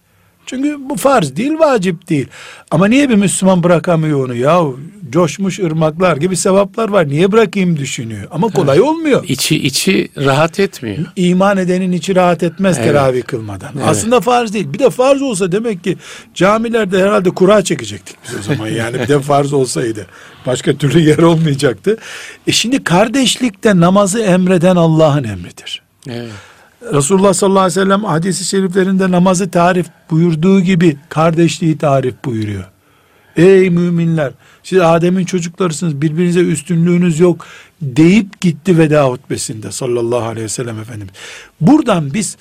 [0.47, 2.27] Çünkü bu farz değil, vacip değil.
[2.71, 4.35] Ama niye bir Müslüman bırakamıyor onu?
[4.35, 4.61] Ya
[5.11, 7.09] coşmuş ırmaklar gibi sevaplar var.
[7.09, 8.29] Niye bırakayım düşünüyor.
[8.31, 9.25] Ama kolay olmuyor.
[9.29, 10.99] İçi içi rahat etmiyor.
[11.17, 12.89] İman edenin içi rahat etmez Evet.
[12.89, 13.71] teravih kılmadan.
[13.75, 13.87] Evet.
[13.89, 14.73] Aslında farz değil.
[14.73, 15.97] Bir de farz olsa demek ki
[16.35, 18.69] camilerde herhalde kura çekecektik biz o zaman.
[18.69, 20.07] Yani bir de farz olsaydı.
[20.47, 21.97] Başka türlü yer olmayacaktı.
[22.47, 25.83] E şimdi kardeşlikte namazı emreden Allah'ın emridir.
[26.09, 26.31] Evet.
[26.93, 32.65] Resulullah sallallahu aleyhi ve sellem hadisi şeriflerinde namazı tarif buyurduğu gibi kardeşliği tarif buyuruyor.
[33.37, 37.47] Ey müminler siz Adem'in çocuklarısınız birbirinize üstünlüğünüz yok
[37.83, 41.13] deyip gitti veda hutbesinde sallallahu aleyhi ve sellem Efendimiz.
[41.61, 42.37] Buradan biz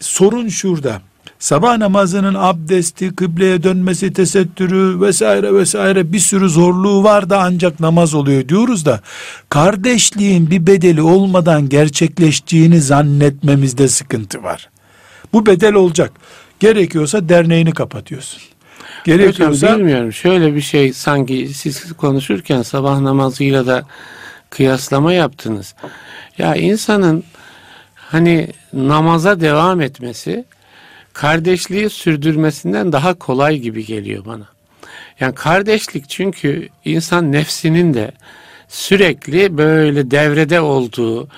[0.00, 1.02] sorun şurada.
[1.40, 8.14] Sabah namazının abdesti, kıbleye dönmesi, tesettürü vesaire vesaire bir sürü zorluğu var da ancak namaz
[8.14, 9.00] oluyor diyoruz da
[9.48, 14.68] kardeşliğin bir bedeli olmadan gerçekleştiğini zannetmemizde sıkıntı var.
[15.32, 16.12] Bu bedel olacak.
[16.60, 18.40] Gerekiyorsa derneğini kapatıyorsun.
[18.40, 20.12] Hocam Gerekiyorsa bilmiyorum.
[20.12, 23.86] Şöyle bir şey sanki siz konuşurken sabah namazıyla da
[24.50, 25.74] kıyaslama yaptınız.
[26.38, 27.24] Ya insanın
[27.94, 30.44] hani namaza devam etmesi
[31.12, 34.46] kardeşliği sürdürmesinden daha kolay gibi geliyor bana.
[35.20, 38.12] Yani kardeşlik çünkü insan nefsinin de
[38.68, 41.28] sürekli böyle devrede olduğu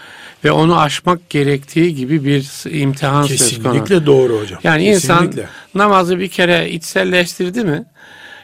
[0.44, 3.56] ve onu aşmak gerektiği gibi bir imtihan söz konusu.
[3.56, 4.60] kesinlikle doğru hocam.
[4.64, 5.48] Yani insan Kesinlikle.
[5.74, 7.84] namazı bir kere içselleştirdi mi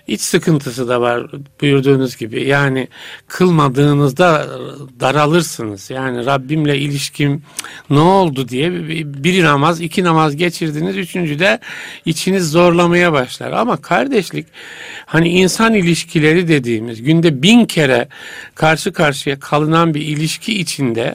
[0.09, 1.27] iç sıkıntısı da var
[1.61, 2.45] buyurduğunuz gibi.
[2.45, 2.89] Yani
[3.29, 4.47] kılmadığınızda
[5.01, 5.91] daralırsınız.
[5.91, 7.43] Yani Rabbimle ilişkim
[7.91, 8.73] ne oldu diye
[9.05, 10.97] bir namaz, iki namaz geçirdiniz.
[10.97, 11.59] Üçüncü de
[12.05, 13.53] içiniz zorlamaya başlar.
[13.53, 14.47] Ama kardeşlik
[15.07, 18.09] hani insan ilişkileri dediğimiz günde bin kere
[18.55, 21.15] karşı karşıya kalınan bir ilişki içinde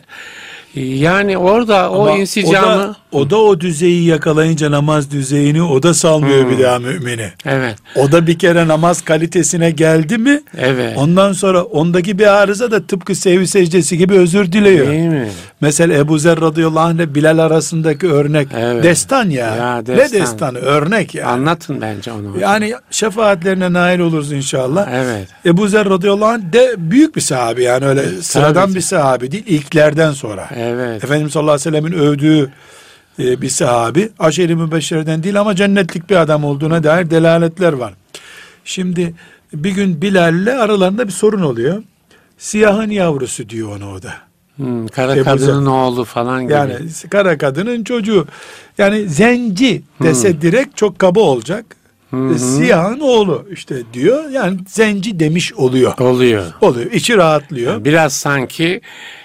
[0.76, 5.84] Yani orada o Ama insicamı o da, o da o düzeyi yakalayınca namaz düzeyini o
[5.84, 7.30] da salmıyor bir daha mümini.
[7.46, 12.72] evet O da bir kere namaz kalitesine geldi mi evet ondan sonra ondaki bir arıza
[12.72, 14.88] da tıpkı sevgi secdesi gibi özür diliyor.
[14.88, 15.28] değil mi?
[15.62, 18.84] Mesela Ebu Zer radıyallahu anh ile Bilal arasındaki örnek Evet.
[18.84, 19.56] destan ya.
[19.56, 20.56] Ya Ne destan.
[20.56, 21.28] Örnek ya.
[21.28, 22.40] Anlatın bence onu.
[22.40, 24.88] Yani şefaatlerine nail oluruz inşallah.
[24.94, 25.28] Evet.
[25.46, 28.76] Ebu Zer radıyallahu anh de büyük bir sahabi yani öyle sıradan tabii.
[28.76, 30.50] bir sahabi değil ilklerden sonra.
[30.56, 30.63] Evet.
[31.04, 32.52] Efendimiz sallallahu aleyhi ve sellemin övdüğü
[33.20, 34.10] e, bir sahabi.
[34.20, 37.94] Aşeri mübeşşerden değil ama cennetlik bir adam olduğuna dair delaletler var.
[38.66, 39.14] Şimdi
[39.54, 41.84] bir gün Bilal'le aralarında bir sorun oluyor.
[42.38, 44.14] Siyahın yavrusu diyor ona o da.
[44.56, 46.54] Hmm, kara Ebu kadının oğlu falan gibi.
[46.54, 46.76] Yani
[47.10, 48.28] kara kadının çocuğu.
[48.78, 51.66] Yani zenci dese direkt çok kaba olacak.
[52.14, 54.30] E, Siyahın oğlu işte diyor.
[54.30, 55.98] Yani zenci demiş oluyor.
[56.00, 56.46] Oluyor.
[56.62, 56.92] Oluyor.
[56.92, 57.86] İçi rahatlıyor.
[57.86, 58.82] Biraz sanki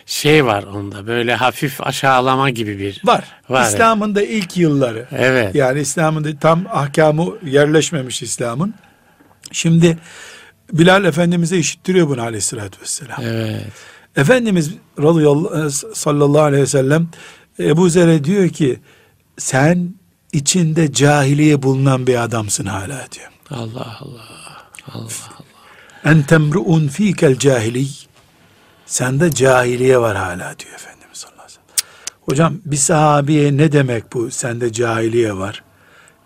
[0.06, 3.00] şey var onda böyle hafif aşağılama gibi bir.
[3.04, 3.24] Var.
[3.48, 3.66] Var.
[3.68, 5.06] İslam'ın da ilk yılları.
[5.12, 5.54] Evet.
[5.54, 8.74] Yani İslam'ın da tam ahkamı yerleşmemiş İslam'ın.
[9.52, 9.98] Şimdi
[10.72, 13.18] Bilal Efendimiz'e işittiriyor bunu aleyhissalatü vesselam.
[13.22, 13.66] Evet.
[14.16, 17.08] Efendimiz radıyallahu sallallahu aleyhi ve sellem
[17.60, 18.80] Ebu Zer'e diyor ki
[19.38, 19.94] sen
[20.32, 23.30] içinde cahiliye bulunan bir adamsın hala diyor.
[23.50, 24.24] Allah Allah.
[24.92, 25.08] Allah.
[26.04, 27.86] En temruun fikel cahili.
[28.86, 31.92] Sende cahiliye var hala diyor Efendimiz sallallahu aleyhi ve sellem.
[32.20, 35.62] Hocam bir sahabiye ne demek bu sende cahiliye var?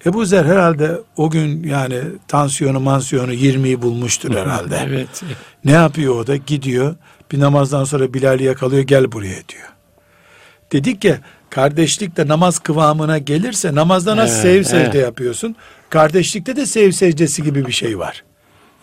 [0.06, 4.78] Ebu Zer herhalde o gün yani tansiyonu mansiyonu 20'yi bulmuştur herhalde.
[4.88, 5.22] Evet.
[5.64, 6.36] Ne yapıyor o da?
[6.36, 6.96] Gidiyor
[7.32, 9.68] bir namazdan sonra Bilal'i yakalıyor gel buraya diyor.
[10.72, 11.18] Dedik ya
[11.54, 15.06] kardeşlikte namaz kıvamına gelirse namazda nasıl Evet, sev secde evet.
[15.06, 15.56] yapıyorsun?
[15.90, 18.22] Kardeşlikte de sev secdesi gibi bir şey var.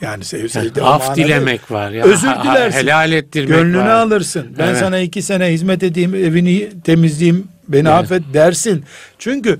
[0.02, 0.82] Yani sev secde.
[0.82, 1.92] o Af dilemek var.
[1.92, 2.06] Ya.
[2.06, 2.78] Özür dilersin.
[2.80, 3.86] Helal ettirmek Gönlünü var.
[3.90, 4.48] alırsın.
[4.58, 4.78] Ben Evet.
[4.78, 7.98] sana iki sene hizmet edeyim, evini temizleyeyim, beni Evet.
[7.98, 8.84] affet dersin.
[9.20, 9.58] Çünkü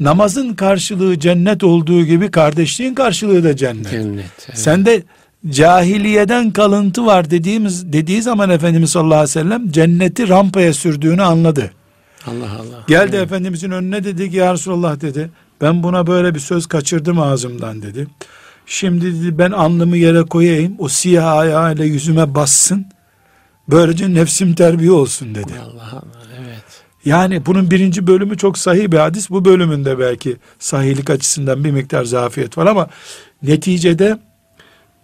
[0.00, 3.90] namazın karşılığı cennet olduğu gibi kardeşliğin karşılığı da cennet.
[3.90, 4.24] Cennet.
[4.48, 4.58] Evet.
[4.58, 5.02] Sende
[5.50, 11.70] cahiliyeden kalıntı var dediğimiz dediği zaman Efendimiz sallallahu aleyhi ve sellem cenneti rampaya sürdüğünü anladı.
[12.26, 12.84] Allah Allah.
[12.86, 15.30] Geldi Efendimizin önüne dedi ki ya Resulallah dedi.
[15.60, 18.06] Ben buna böyle bir söz kaçırdım ağzımdan dedi.
[18.66, 20.74] Şimdi dedi ben alnımı yere koyayım.
[20.78, 22.86] O siyah ayağıyla yüzüme bassın.
[23.68, 25.52] Böylece nefsim terbiye olsun dedi.
[25.62, 26.24] Allah Allah.
[26.40, 26.64] Evet.
[27.04, 29.30] Yani bunun birinci bölümü çok sahih bir hadis.
[29.30, 32.88] Bu bölümünde belki sahihlik açısından bir miktar zafiyet var ama
[33.42, 34.18] neticede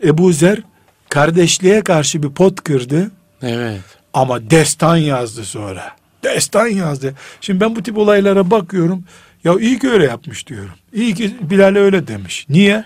[0.04, 0.62] Ebu Zer
[1.09, 3.11] kardeşliğe karşı bir pot kırdı
[3.42, 3.80] Evet.
[4.14, 5.99] ama destan yazdı sonra.
[6.24, 7.14] Destan yazdı.
[7.40, 9.04] Şimdi ben bu tip olaylara bakıyorum.
[9.44, 10.70] Ya iyi ki öyle yapmış diyorum.
[10.92, 12.46] İyi ki Bilal'e öyle demiş.
[12.48, 12.85] Niye?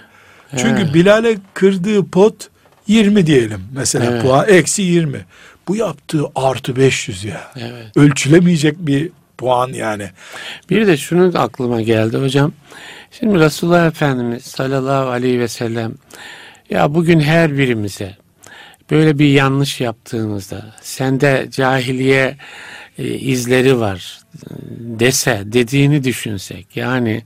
[0.57, 0.95] Çünkü.
[0.95, 2.49] Bilal'e kırdığı pot
[2.87, 3.61] 20 diyelim.
[3.73, 4.23] Mesela Evet.
[4.23, 5.25] puan eksi 20.
[5.69, 7.41] Bu yaptığı artı 500 ya.
[7.57, 7.97] Evet.
[7.97, 10.11] Ölçülemeyecek bir puan yani.
[10.71, 12.53] Bir de şunu da aklıma geldi hocam.
[13.11, 15.95] Şimdi Resulullah Efendimiz sallallahu aleyhi ve sellem
[16.71, 18.17] ya bugün her birimize
[18.91, 22.37] böyle bir yanlış yaptığımızda sende cahiliye
[22.99, 27.23] e, izleri var e, dese dediğini düşünsek yani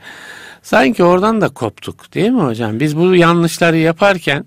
[0.62, 2.80] sanki oradan da koptuk değil mi hocam?
[2.80, 4.44] Biz bu yanlışları yaparken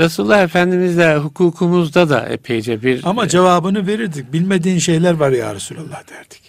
[0.00, 4.32] Resulullah Efendimizle hukukumuzda da epeyce bir Ama cevabını verirdik.
[4.32, 6.42] Bilmediğin şeyler var ya Resulallah derdik.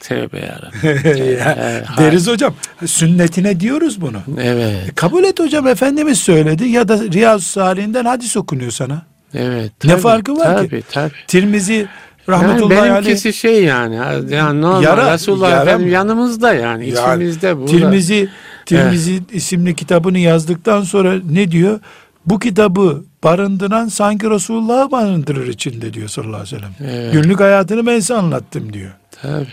[0.43, 1.29] yarabbim.
[1.39, 2.53] Ya, Deriz hocam.
[2.85, 4.17] Sünnetine diyoruz bunu.
[4.41, 9.01] Evet, E, kabul et hocam Efendimiz söyledi ya da Riyazu Salih'inden hadis okunuyor sana.
[9.33, 9.71] evet.
[9.83, 10.69] Ne tabii, farkı var ki?
[10.69, 11.87] tabii, Tabii, Tirmizi
[12.29, 12.93] rahmetullahi aleyh.
[12.93, 13.95] benimkisi şey yani,
[14.29, 15.93] yani normal Yara- Resulullah yara Efendim mı?
[15.93, 17.71] yanımızda yani, Yani içimizde burada.
[17.71, 18.29] Tirmizi
[18.65, 21.79] Tirmizi isimli kitabını yazdıktan sonra ne diyor?
[22.25, 26.93] Bu kitabı barındıran sanki Resulullah'ı barındırır içinde diyor sallallahu aleyhi ve sellem.
[26.93, 27.13] Evet.
[27.13, 28.91] Günlük hayatını ben size anlattım diyor.
[29.21, 29.47] Tabii.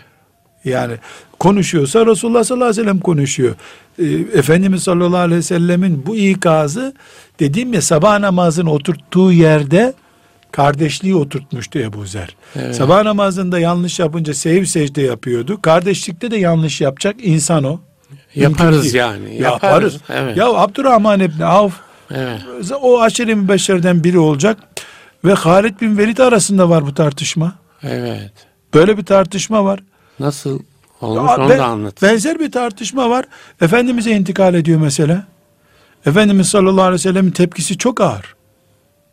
[0.64, 0.94] Yani
[1.40, 3.54] konuşuyorsa Resulullah sallallahu aleyhi ve sellem konuşuyor.
[3.98, 4.04] Ee,
[4.38, 6.94] Efendimiz sallallahu aleyhi ve sellemin bu ikazı
[7.40, 9.92] dediğim ya sabah namazını oturttuğu yerde
[10.52, 12.36] kardeşliği oturtmuştu Ebu Zer.
[12.56, 12.76] Evet.
[12.76, 15.62] Sabah namazında yanlış yapınca sev secde yapıyordu.
[15.62, 17.80] Kardeşlikte de yanlış yapacak insan o.
[18.34, 19.36] Yaparız yani.
[19.36, 19.94] Yaparız.
[19.94, 19.96] Yaparız.
[20.08, 20.36] Evet.
[20.36, 21.74] Ya Abdurrahman İbni Avf
[22.14, 22.40] evet.
[22.82, 24.58] o aşire mübeşşerden biri olacak
[25.24, 27.52] ve Halid bin Velid arasında var bu tartışma.
[27.82, 28.32] Evet.
[28.74, 29.80] Böyle bir tartışma var.
[30.20, 30.60] Nasıl
[31.00, 32.02] olmuş Ya onu ben- da anlat.
[32.02, 33.24] Benzer bir tartışma var.
[33.60, 35.24] Efendimiz'e intikal ediyor mesela.
[36.06, 38.35] Efendimiz sallallahu aleyhi ve sellemin tepkisi çok ağır.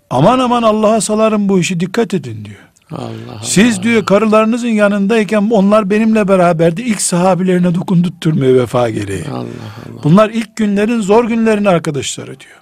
[0.09, 2.59] Aman aman Allah'a salarım bu işi dikkat edin diyor.
[2.91, 3.43] Allah Allah.
[3.43, 6.81] Siz diyor karılarınızın yanındayken onlar benimle beraberdi.
[6.81, 9.23] İlk sahabilerine dokundurtturmuyor vefa gereği.
[9.31, 10.03] Allah Allah.
[10.03, 12.61] Bunlar ilk günlerin zor günlerin arkadaşları diyor.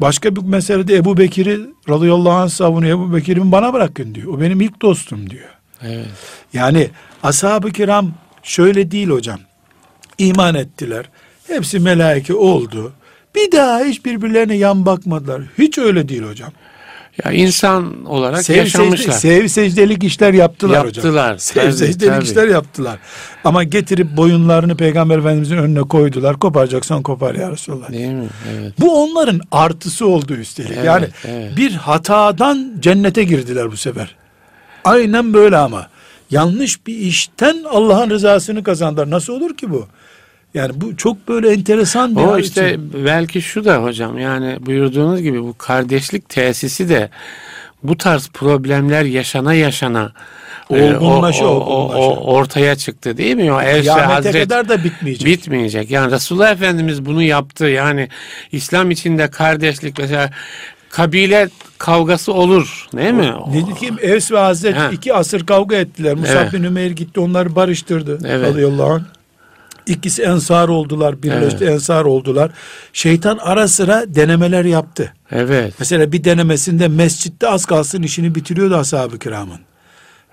[0.00, 2.98] Başka bir meselede Ebu Bekir'i radıyallahu anh savunuyor.
[2.98, 4.26] Ebu Bekir'imi bana bırakın diyor.
[4.34, 5.48] O benim ilk dostum diyor.
[5.82, 6.06] Evet.
[6.52, 6.90] Yani
[7.22, 8.10] ashab-ı kiram
[8.42, 9.40] şöyle değil hocam.
[10.18, 11.04] İman ettiler.
[11.46, 12.92] Hepsi melaike oldu.
[13.34, 15.42] Bir daha hiç birbirlerine yan bakmadılar.
[15.58, 16.52] Hiç öyle değil hocam.
[17.24, 19.12] Ya insan olarak Sev, yaşamışlar.
[19.12, 21.04] secde, sev secdelik işler yaptılar, hocam.
[21.04, 21.38] Yaptılar.
[21.38, 22.24] Sev Tabii, secdelik tabii.
[22.24, 22.98] işler yaptılar.
[23.44, 26.38] Ama getirip boyunlarını Peygamber Efendimizin önüne koydular.
[26.38, 27.92] Koparacaksan kopar ya Resulallah.
[27.92, 28.28] Değil mi?
[28.52, 28.72] Evet.
[28.80, 30.70] Bu onların artısı oldu üstelik.
[30.74, 31.56] Evet, yani evet.
[31.56, 34.16] bir hatadan cennete girdiler bu sefer.
[34.84, 35.86] Aynen böyle ama.
[36.30, 39.10] Yanlış bir işten Allah'ın rızasını kazandılar.
[39.10, 39.88] Nasıl olur ki bu?
[40.54, 43.04] Yani bu çok böyle enteresan bir O işte için.
[43.04, 47.10] belki şu da hocam yani buyurduğunuz gibi bu kardeşlik tesisi de
[47.82, 50.12] bu tarz problemler yaşana yaşana
[50.70, 52.00] e, Olgunlaşa, o, o- o- olgunlaşa.
[52.20, 53.52] o ortaya çıktı değil mi?
[53.52, 55.26] O Evs ve Kıyamete Hazret kadar da bitmeyecek.
[55.26, 55.90] bitmeyecek.
[55.90, 57.66] Yani Resulullah Efendimiz bunu yaptı.
[57.66, 58.08] Yani
[58.52, 60.30] İslam içinde kardeşlik mesela
[60.90, 63.32] kabile kavgası olur değil mi?
[63.48, 64.88] Ne diyeyim Evs ve Hazret Ha.
[64.92, 66.14] iki asır kavga ettiler.
[66.14, 66.52] Musab Evet.
[66.52, 68.18] bin Ümeyr gitti onları barıştırdı.
[68.26, 68.48] Evet.
[68.48, 69.02] Radıyallahu anh.
[69.86, 71.22] İkisi ensar oldular.
[71.22, 72.50] Birleşti ensar oldular.
[72.92, 75.12] Şeytan ara sıra denemeler yaptı.
[75.30, 75.74] Evet.
[75.78, 79.58] Mesela bir denemesinde mescitte az kalsın işini bitiriyordu ashab-ı kiramın.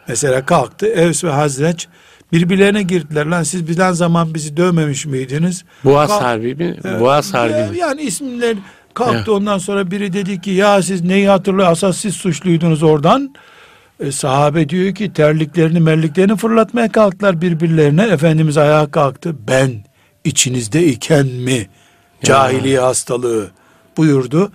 [0.08, 1.88] Mesela kalktı Evs ve Hazreç
[2.32, 3.26] birbirlerine girdiler.
[3.26, 5.64] Lan siz birden zaman bizi dövmemiş miydiniz?
[5.84, 6.78] Boğaz Kalk- Harbi mi?
[6.86, 7.00] Evet.
[7.00, 7.78] Boğaz mi?
[7.78, 8.56] Yani isimler
[8.94, 9.30] kalktı Evet.
[9.30, 13.36] ondan sonra biri dedi ki ya siz neyi hatırlıyor asas siz suçluydunuz oradan.
[14.00, 18.04] E, sahabe diyor ki terliklerini merliklerini fırlatmaya kalktılar birbirlerine.
[18.08, 19.36] Efendimiz ayağa kalktı.
[19.48, 19.72] Ben
[20.24, 21.68] içinizde iken mi
[22.24, 23.52] cahiliye hastalığı
[23.98, 24.52] buyurdu.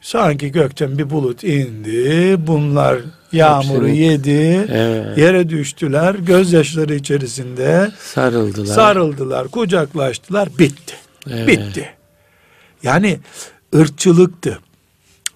[0.00, 2.36] Sanki gökten bir bulut indi.
[2.46, 2.98] Bunlar
[3.32, 4.66] yağmuru Hepsini- yedi.
[4.72, 5.18] Evet.
[5.18, 6.14] Yere düştüler.
[6.14, 8.74] Gözyaşları içerisinde Sarıldılar.
[8.74, 10.94] sarıldılar, kucaklaştılar, bitti.
[11.30, 11.48] Evet.
[11.48, 11.88] Bitti.
[12.82, 13.18] Yani
[13.74, 14.58] ırkçılıktı.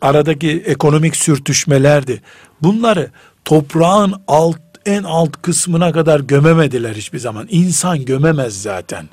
[0.02, 2.20] Aradaki ekonomik sürtüşmelerdi.
[2.62, 3.10] Bunları
[3.44, 7.46] toprağın alt en alt kısmına kadar gömemediler hiçbir zaman.
[7.50, 9.08] İnsan gömemez zaten.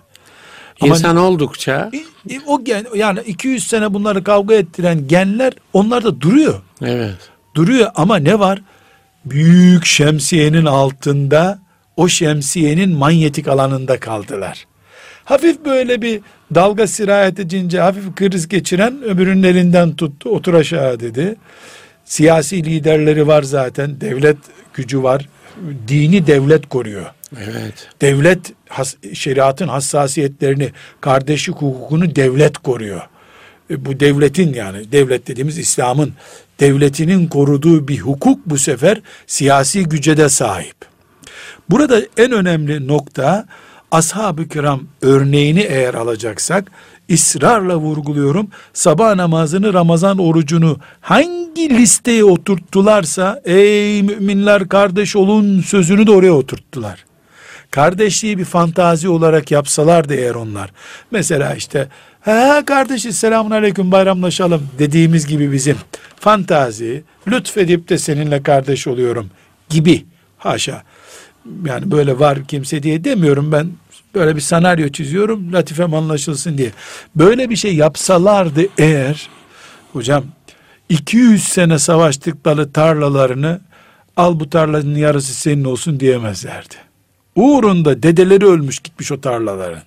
[0.81, 1.89] Ama- İnsan oldukça
[2.29, 6.61] E, O gen yani 200 sene bunları kavga ettiren genler onlar da duruyor.
[6.81, 7.15] evet.
[7.55, 8.61] Duruyor ama ne var?
[9.25, 11.59] Büyük şemsiyenin altında
[11.97, 14.65] o şemsiyenin manyetik alanında kaldılar.
[15.25, 16.21] Hafif böyle bir
[16.55, 21.35] dalga sirayet edince hafif kriz geçiren öbürünün elinden tuttu otur aşağı dedi.
[22.07, 24.37] Siyasi liderleri var zaten devlet
[24.73, 25.29] gücü var.
[25.87, 27.05] Dini devlet koruyor.
[27.37, 27.89] Evet.
[28.01, 33.01] Devlet has- şeriatın hassasiyetlerini, kardeşlik hukukunu devlet koruyor.
[33.69, 36.13] E, Bu devletin yani devlet dediğimiz İslam'ın
[36.59, 40.75] devletinin koruduğu bir hukuk bu sefer siyasi güce de sahip.
[41.69, 43.45] Burada en önemli nokta
[43.91, 46.71] ashab-ı kiram örneğini eğer alacaksak
[47.11, 56.11] ısrarla vurguluyorum sabah namazını Ramazan orucunu hangi listeye oturttularsa ey müminler kardeş olun sözünü de
[56.11, 57.05] oraya oturttular.
[57.71, 60.71] Kardeşliği bir fantazi olarak yapsalardı eğer onlar.
[61.11, 61.87] Mesela işte
[62.21, 65.77] ha kardeşiz selamun aleyküm bayramlaşalım dediğimiz gibi bizim
[66.19, 69.29] fantazi lütfedip de seninle kardeş oluyorum
[69.69, 70.05] gibi
[70.37, 70.83] haşa.
[71.65, 73.67] Yani böyle var kimse diye demiyorum ben
[74.17, 76.71] böyle bir senaryo çiziyorum latifem anlaşılsın diye.
[77.15, 79.29] Böyle bir şey yapsalardı eğer
[79.93, 80.23] hocam
[80.89, 83.61] 200 sene savaştıkları tarlalarını
[84.17, 86.75] al bu tarlanın yarısı senin olsun diyemezlerdi.
[87.35, 89.83] Uğrunda dedeleri ölmüş gitmiş o tarlaların.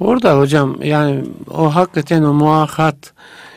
[0.00, 3.12] Orada hocam yani o hakikaten o muahat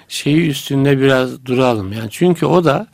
[0.07, 1.93] şeyi üstünde biraz duralım.
[1.93, 2.87] Yani çünkü o da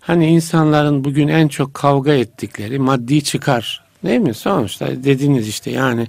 [0.00, 3.81] hani insanların bugün en çok kavga ettikleri maddi çıkar.
[4.04, 4.34] Değil mi?
[4.34, 6.06] Sonuçta dediniz işte yani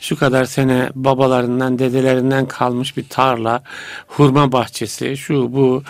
[0.00, 3.62] şu kadar sene babalarından dedelerinden kalmış bir tarla,
[4.06, 5.82] hurma bahçesi, şu bu.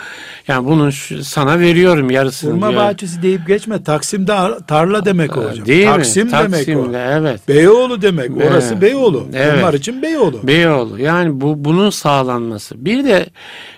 [0.48, 2.80] Yani bunun şu- sana veriyorum yarısını Hurma diyor.
[2.82, 3.82] bahçesi deyip geçme.
[3.82, 5.66] Taksim'de ar- tarla demek o hocam.
[5.66, 6.32] Değil Taksim mi?
[6.32, 6.56] demek o.
[6.56, 7.48] Taksim'de evet.
[7.48, 8.30] Beyoğlu demek.
[8.36, 8.82] Orası Evet.
[8.82, 9.26] Beyoğlu.
[9.34, 9.58] Evet.
[9.64, 10.40] Onlar için Beyoğlu.
[10.42, 10.98] Beyoğlu.
[10.98, 12.84] Yani bu bunun sağlanması.
[12.84, 13.26] Bir de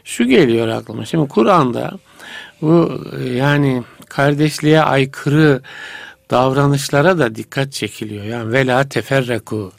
[0.05, 1.05] şu geliyor aklıma.
[1.05, 1.91] Şimdi Kur'an'da
[2.63, 5.61] bu e, yani kardeşliğe aykırı
[6.31, 8.25] davranışlara da dikkat çekiliyor.
[8.25, 9.73] Yani vela teferreku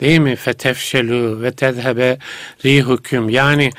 [0.00, 0.36] değil mi?
[0.36, 2.18] Fetefşelu ve tezhebe
[2.64, 3.28] rihukum.
[3.30, 3.70] Yani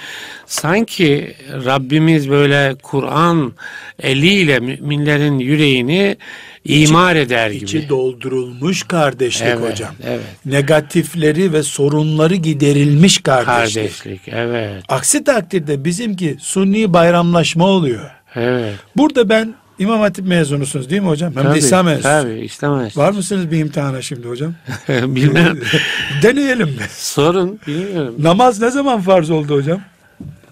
[0.46, 1.36] sanki
[1.66, 3.54] Rabbimiz böyle Kur'an
[4.00, 6.18] eliyle müminlerin yüreğini
[6.66, 7.64] imar eder gibi.
[7.66, 9.96] İçi doldurulmuş kardeşlik Evet, hocam.
[10.08, 10.22] evet.
[10.46, 13.76] Negatifleri ve sorunları giderilmiş kardeşlik.
[13.84, 14.22] Kardeşlik.
[14.28, 14.84] Evet.
[14.90, 18.10] Aksi takdirde bizimki sunni bayramlaşma oluyor.
[18.36, 18.74] Evet.
[18.96, 21.36] Burada ben İmam Hatip mezunusunuz değil mi hocam?
[21.36, 22.04] Hem de Tabii, İslam mezunusu.
[22.10, 23.00] Tabii İslam enstitüsü.
[23.00, 24.54] Var mısınız bir imtihana şimdi hocam?
[24.90, 25.60] Bilmem.
[26.24, 26.76] Deneyelim mi?
[26.90, 28.16] Sorun bilmiyorum.
[28.20, 29.82] Namaz ne zaman farz oldu hocam?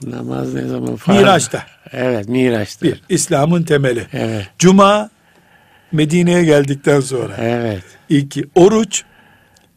[0.04, 1.18] Namaz ne zaman farz?
[1.18, 1.64] Miraç'ta.
[1.92, 2.86] Evet Miraç'ta.
[2.86, 4.08] Bir, İslam'ın temeli.
[4.14, 4.48] Evet.
[4.60, 5.10] Cuma
[5.92, 7.36] Medine'ye geldikten sonra.
[7.40, 7.84] Evet.
[8.10, 9.04] İlki oruç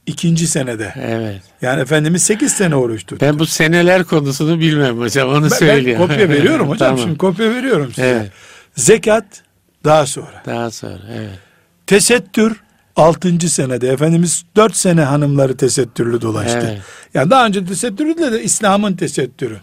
[0.06, 0.92] ikinci senede.
[1.00, 1.40] Evet.
[1.62, 3.26] Yani Efendimiz 8 sene oruç tuttu.
[3.26, 5.98] Ben bu seneler konusunu bilmem hocam onu Ben- ben söyleyeyim.
[5.98, 6.88] kopya veriyorum hocam.
[6.88, 6.98] Tamam.
[7.04, 8.06] Şimdi kopya veriyorum size.
[8.08, 8.30] Evet.
[8.76, 9.42] Zekat
[9.84, 10.42] daha sonra.
[10.46, 11.38] Daha sonra evet.
[11.86, 12.60] Tesettür
[12.96, 13.48] 6.
[13.48, 13.88] senede.
[13.88, 16.68] Efendimiz 4 sene hanımları tesettürlü dolaştı.
[16.70, 16.82] Evet.
[17.14, 19.60] Yani daha önce tesettürlü de, de İslam'ın tesettürü.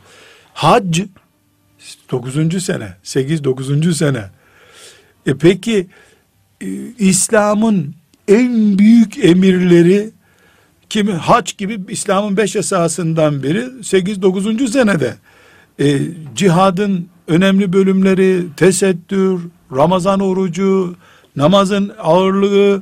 [0.53, 0.99] Hac
[2.11, 2.63] 9.
[2.63, 2.93] sene.
[3.03, 3.93] 8-9.
[3.93, 4.23] sene.
[5.25, 5.87] E peki
[6.61, 7.95] e, İslam'ın
[8.27, 10.09] en büyük emirleri
[10.89, 14.67] kimi hac gibi İslam'ın beş esasından biri 8-9.
[14.67, 15.15] senede.
[15.79, 15.99] E,
[16.35, 19.41] cihadın önemli bölümleri tesettür,
[19.75, 20.95] Ramazan orucu,
[21.35, 22.81] namazın ağırlığı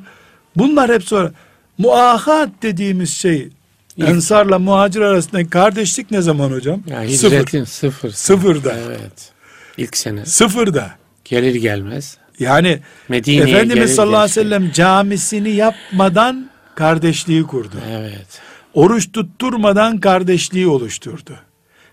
[0.56, 1.32] bunlar hep sonra.
[1.78, 3.50] Muahat dediğimiz şey
[3.98, 6.84] İlk- Ensarla muhacir arasındaki kardeşlik ne zaman hocam?
[6.88, 7.36] Ya Sıfır.
[7.36, 8.10] hicretin sıfır.
[8.12, 8.74] Sıfırda.
[8.88, 9.32] Evet.
[9.78, 10.26] İlk sene.
[10.26, 10.92] Sıfırda.
[11.26, 12.18] Gelir gelmez.
[12.40, 12.80] Yani
[13.10, 17.76] Medine'ye Efendimiz gelir sallallahu aleyhi ve sellem camisini yapmadan kardeşliği kurdu.
[17.92, 18.42] Evet.
[18.74, 21.32] Oruç tutturmadan kardeşliği oluşturdu.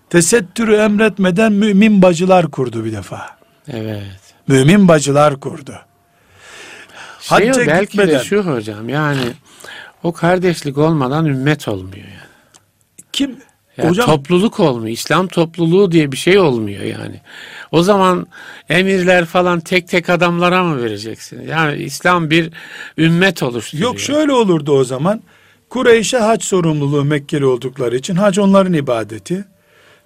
[0.09, 3.37] Tesettürü emretmeden mümin bacılar kurdu bir defa.
[3.67, 4.03] Evet.
[4.47, 5.75] Mümin bacılar kurdu.
[7.19, 9.21] Şey Hacca belki de gitmeden- şu hocam yani
[10.03, 12.29] o kardeşlik olmadan ümmet olmuyor yani.
[13.13, 13.37] Kim?
[13.77, 14.93] Ya Hocam topluluk olmuyor.
[14.93, 17.21] İslam topluluğu diye bir şey olmuyor yani.
[17.71, 18.27] O zaman
[18.69, 21.47] emirler falan tek tek adamlara mı vereceksin?
[21.47, 22.51] Yani İslam bir
[22.97, 23.89] ümmet oluşturuyor.
[23.89, 25.21] yok şöyle olurdu o zaman.
[25.69, 29.45] Kureyş'e hac sorumluluğu Mekkeli oldukları için hac onların ibadeti.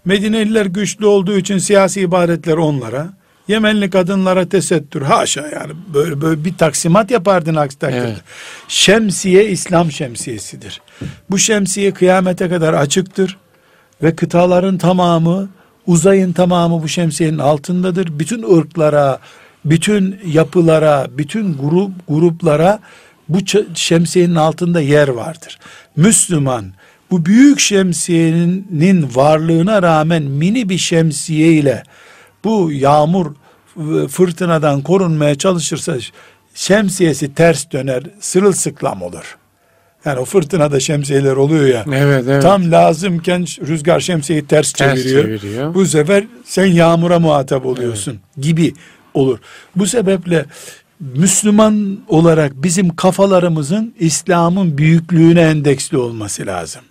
[0.06, 3.14] Medineliler güçlü olduğu için siyasi ibadetler onlara.
[3.48, 5.02] Yemenli kadınlara tesettür.
[5.02, 8.08] Haşa yani böyle, böyle bir taksimat yapardın aksi takdirde.
[8.08, 8.22] Evet.
[8.68, 10.82] Şemsiye İslam şemsiyesidir.
[11.30, 13.38] Bu şemsiye kıyamete kadar açıktır.
[14.04, 15.50] Ve kıtaların tamamı,
[15.88, 18.20] uzayın tamamı bu şemsiyenin altındadır.
[18.20, 19.20] Bütün ırklara,
[19.66, 22.80] bütün yapılara, bütün grup gruplara
[23.30, 23.38] bu
[23.76, 25.60] şemsiyenin altında yer vardır.
[25.96, 26.66] Müslüman
[27.14, 31.84] bu büyük şemsiyenin varlığına rağmen mini bir şemsiye ile
[32.44, 33.26] bu yağmur
[33.78, 35.98] e, fırtınadan korunmaya çalışırsa
[36.56, 39.38] şemsiyesi ters döner, sırılsıklam olur.
[40.06, 41.86] Yani o fırtınada şemsiyeler oluyor ya.
[41.88, 42.42] Evet evet.
[42.42, 45.24] Tam lazımken rüzgar şemsiyeyi ters, Ters çeviriyor.
[45.24, 45.74] çeviriyor.
[45.74, 48.74] Bu sefer sen yağmura muhatap oluyorsun gibi
[49.14, 49.40] olur.
[49.76, 50.46] Bu sebeple
[51.00, 56.82] Müslüman olarak bizim kafalarımızın İslam'ın büyüklüğüne endeksli olması lazım.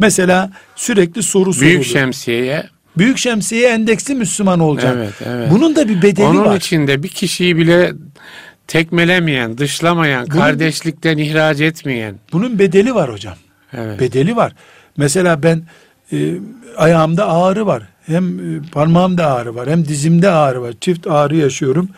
[0.00, 1.60] Mesela sürekli soru sorulur.
[1.70, 2.66] Büyük şemsiyeye
[2.98, 4.94] Büyük şemsiye endeksli Müslüman olacak.
[4.96, 5.50] Evet, evet.
[5.50, 6.56] Bunun da bir bedeli onun var.
[6.56, 7.92] içinde bir kişiyi bile
[8.66, 12.14] tekmelemeyen, dışlamayan, Bunun- kardeşlikten ihraç etmeyen.
[12.32, 13.34] Bunun bedeli var hocam.
[13.72, 14.00] Evet.
[14.00, 14.52] bedeli var.
[14.96, 15.62] Mesela ben
[16.12, 16.34] e,
[16.76, 17.82] ayağımda ağrı var.
[18.06, 19.70] Hem e, parmağımda ağrı var.
[19.70, 20.74] Hem dizimde ağrı var.
[20.80, 21.88] Çift ağrı yaşıyorum.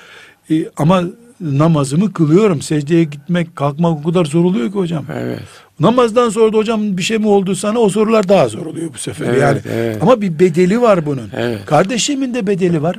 [0.50, 1.02] E, ama
[1.40, 2.62] namazımı kılıyorum.
[2.62, 5.04] Secdeye gitmek, kalkmak o kadar zor oluyor ki hocam.
[5.14, 5.42] Evet.
[5.80, 8.98] Namazdan sonra da hocam bir şey mi oldu sana o sorular daha zor oluyor bu
[8.98, 9.26] sefer.
[9.26, 10.02] Evet, yani evet.
[10.02, 11.30] ama bir bedeli var bunun.
[11.36, 11.66] Evet.
[11.66, 12.98] Kardeşliğimin de bedeli var.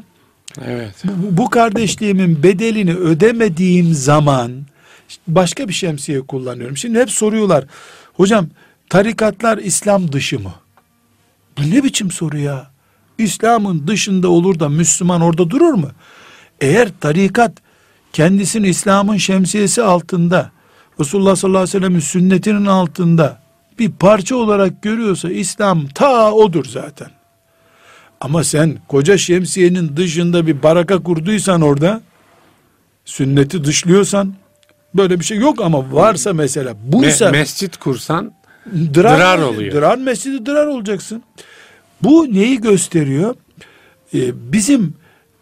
[0.65, 0.95] Evet.
[1.03, 4.51] Bu, bu kardeşliğimin bedelini ödemediğim zaman
[5.27, 6.77] başka bir şemsiye kullanıyorum.
[6.77, 7.65] Şimdi hep soruyorlar.
[8.13, 8.47] Hocam
[8.89, 10.53] tarikatlar İslam dışı mı?
[11.57, 12.71] Bu ne biçim soru ya?
[13.17, 15.91] İslam'ın dışında olur da Müslüman orada durur mu?
[16.61, 17.51] Eğer tarikat
[18.13, 20.51] kendisini İslam'ın şemsiyesi altında
[20.99, 23.37] Resulullah sallallahu aleyhi ve sellem'in sünnetinin altında
[23.79, 27.07] bir parça olarak görüyorsa İslam ta odur zaten.
[28.21, 32.01] Ama sen koca şemsiyenin dışında bir baraka kurduysan orada
[33.05, 34.33] sünneti dışlıyorsan
[34.95, 38.33] böyle bir şey yok ama varsa mesela Me- buysa mescit kursan
[38.93, 39.71] dırar, dırar oluyor.
[39.73, 41.23] Dırar mescidi dırar olacaksın.
[42.03, 43.35] Bu neyi gösteriyor?
[44.13, 44.93] Ee, bizim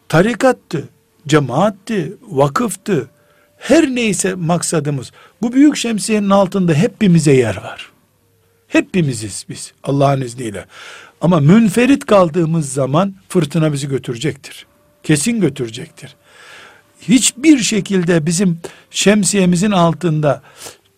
[0.10, 0.89] tarikattı,
[1.28, 3.10] cemaatti, vakıftı,
[3.58, 5.12] her neyse maksadımız.
[5.42, 7.92] Bu büyük şemsiyenin altında hepimize yer var.
[8.68, 10.66] Hepimiziz biz Allah'ın izniyle.
[11.22, 14.66] Ama münferit kaldığımız zaman fırtına bizi götürecektir.
[15.04, 16.16] Kesin götürecektir.
[17.02, 18.60] Hiçbir şekilde bizim
[18.92, 20.42] şemsiyemizin altında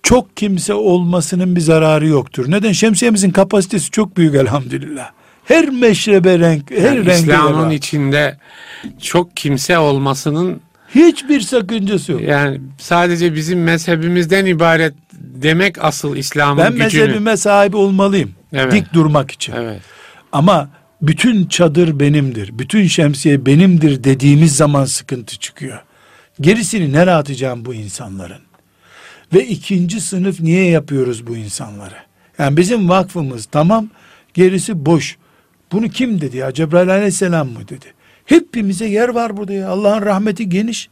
[0.04, 2.52] çok kimse olmasının bir zararı yoktur.
[2.52, 2.72] Neden?
[2.72, 5.12] Şemsiyemizin kapasitesi çok büyük elhamdülillah.
[5.46, 8.38] Her meşrebe renk, her yani renge İslam'ın içinde
[9.02, 10.62] çok kimse olmasının
[10.96, 12.22] Hiçbir sakıncası yok.
[12.22, 16.84] yani sadece bizim mezhebimizden ibaret demek asıl İslam'ın ben gücünü.
[17.02, 18.32] mezhebime sahibi olmalıyım.
[18.54, 18.72] Evet.
[18.72, 19.54] Dik durmak için.
[19.54, 19.82] Evet.
[20.32, 20.70] Ama
[21.02, 25.80] bütün çadır benimdir, bütün şemsiye benimdir dediğimiz zaman sıkıntı çıkıyor.
[26.42, 28.42] Gerisini nereye atacağım bu insanların?
[29.34, 31.96] Ve ikinci sınıf niye yapıyoruz bu insanları?
[32.40, 33.90] Yani bizim vakfımız tamam,
[34.34, 35.18] gerisi boş.
[35.72, 36.54] Bunu kim dedi ya?
[36.54, 37.86] Cebrail aleyhisselam mı dedi?
[38.26, 39.70] Hepimize yer var burada ya.
[39.70, 40.90] Allah'ın rahmeti geniş.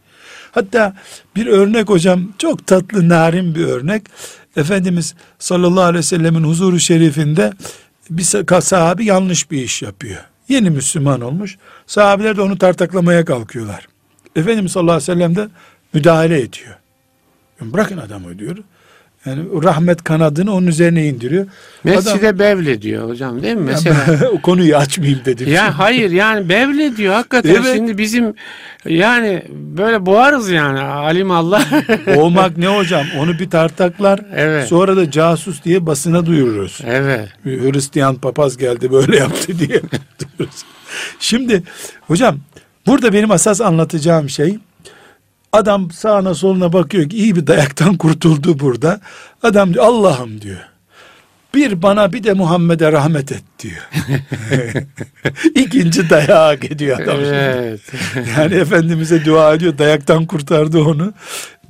[0.51, 0.95] Hatta
[1.35, 4.01] bir örnek hocam çok tatlı narin bir örnek.
[4.55, 7.53] Efendimiz sallallahu aleyhi ve sellemin huzuru şerifinde
[8.09, 8.23] bir
[8.61, 10.23] sahabi yanlış bir iş yapıyor.
[10.49, 11.57] Yeni Müslüman olmuş.
[11.87, 13.87] Sahabiler de onu tartaklamaya kalkıyorlar.
[14.35, 15.47] Efendimiz sallallahu aleyhi ve sellem de
[15.93, 16.75] müdahale ediyor.
[17.61, 18.57] Bırakın adamı diyor.
[19.25, 21.45] Yani rahmet kanadını onun üzerine indiriyor.
[21.83, 23.63] Mescide Adam, bevle diyor hocam değil mi?
[23.65, 23.97] Mesela
[24.33, 25.47] o konuyu açmayayım dedim.
[25.47, 25.71] Ya şimdi.
[25.71, 27.75] hayır yani bevle diyor hakikaten evet.
[27.75, 28.33] şimdi bizim
[28.85, 31.63] yani böyle boğarız yani alim Allah.
[32.15, 33.05] Boğmak ne hocam?
[33.19, 34.19] Onu bir tartaklar.
[34.35, 34.67] Evet.
[34.67, 36.79] Sonra da casus diye basına duyururuz.
[36.85, 37.29] Evet.
[37.43, 39.81] Hristiyan papaz geldi böyle yaptı diye.
[41.19, 41.63] şimdi
[42.01, 42.37] hocam
[42.87, 44.59] burada benim asas anlatacağım şey
[45.53, 48.99] Adam sağına soluna bakıyor ki iyi bir dayaktan kurtuldu burada.
[49.43, 50.59] Adam diyor Allah'ım diyor.
[51.55, 53.89] Bir bana bir de Muhammed'e rahmet et diyor.
[55.55, 57.17] İkinci dayağı hak ediyor adam.
[57.19, 57.81] Evet.
[58.37, 59.77] yani Efendimiz'e dua ediyor.
[59.77, 61.13] Dayaktan kurtardı onu.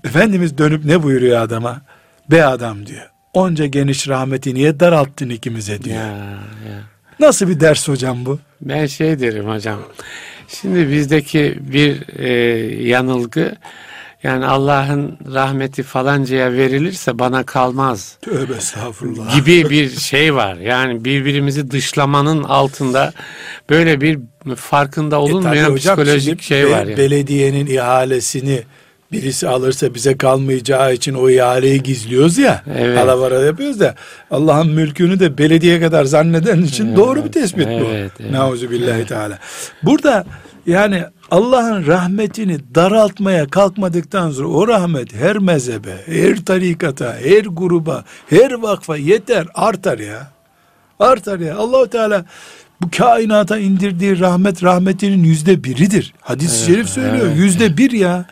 [0.04, 1.82] Efendimiz dönüp ne buyuruyor adama?
[2.32, 3.10] Be adam diyor.
[3.34, 5.96] Onca geniş rahmeti niye daralttın ikimize diyor.
[5.96, 6.82] Ya, ya.
[7.20, 8.40] Nasıl bir ders hocam bu?
[8.62, 9.80] Ben şey derim hocam.
[10.62, 12.30] Şimdi bizdeki bir e,
[12.88, 13.56] yanılgı
[14.24, 18.18] yani Allah'ın rahmeti falancaya verilirse bana kalmaz.
[18.22, 19.36] Tövbe estağfurullah.
[19.36, 20.56] Gibi bir şey var.
[20.56, 23.14] Yani birbirimizi dışlamanın altında
[23.70, 24.20] böyle bir
[24.56, 26.86] farkında e, olunmayan e hocam, psikolojik şey be, var.
[26.86, 26.98] Yani.
[26.98, 28.62] Belediyenin ihalesini
[29.12, 32.64] birisi alırsa bize kalmayacağı için o ihaleyi gizliyoruz ya.
[32.76, 32.98] Evet.
[32.98, 33.96] Alavara yapıyoruz da
[34.32, 36.98] Allah'ın mülkünü de belediye kadar zanneden için evet.
[36.98, 37.86] doğru bir tespit evet, bu.
[37.92, 38.32] Evet.
[38.32, 39.08] Nauzu billahi evet.
[39.08, 39.40] teala.
[39.84, 40.26] Burada
[40.66, 48.52] yani Allah'ın rahmetini daraltmaya kalkmadıktan sonra o rahmet her mezhebe, her tarikata, her gruba, her
[48.52, 50.32] vakfa yeter, artar ya.
[51.00, 51.56] Artar ya.
[51.56, 52.26] Allahu Teala
[52.82, 56.14] bu kainata indirdiği rahmet rahmetinin yüzde biridir.
[56.22, 57.28] Hadis-i evet, şerif söylüyor.
[57.28, 57.38] Evet.
[57.38, 58.26] Yüzde bir ya.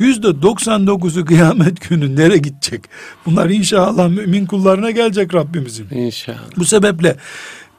[0.00, 2.84] Yüzde 99'u kıyamet günü nereye gidecek?
[3.26, 5.90] Bunlar inşallah mümin kullarına gelecek Rabbimizin.
[5.90, 6.56] İnşallah.
[6.56, 7.16] Bu sebeple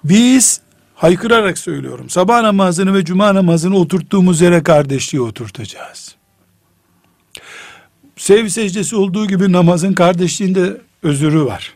[0.03, 0.61] biz
[0.95, 2.09] haykırarak söylüyorum.
[2.09, 6.15] Sabah namazını ve cuma namazını oturttuğumuz yere kardeşliği oturtacağız.
[8.17, 11.73] Sev secdesi olduğu gibi namazın kardeşliğinde özürü var.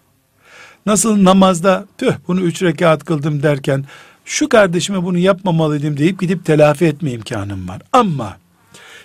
[0.85, 3.85] Nasıl namazda tüh bunu üç rekat kıldım derken
[4.25, 7.81] şu kardeşime bunu yapmamalıydım deyip gidip telafi etme imkanım var.
[7.93, 8.37] Ama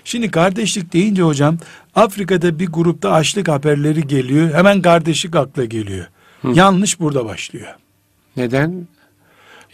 [0.05, 1.59] Şimdi kardeşlik deyince hocam
[1.95, 4.55] Afrika'da bir grupta açlık haberleri geliyor.
[4.55, 6.07] Hemen kardeşlik akla geliyor.
[6.43, 6.49] Hı.
[6.55, 7.75] Yanlış burada başlıyor.
[8.37, 8.87] Neden?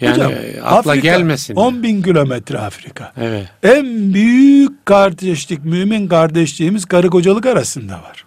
[0.01, 0.33] Yani hocam,
[0.64, 1.55] akla Afrika, gelmesin.
[1.55, 3.12] 10 bin kilometre Afrika.
[3.16, 3.49] Evet.
[3.62, 8.24] En büyük kardeşlik, mümin kardeşliğimiz karı kocalık arasında var.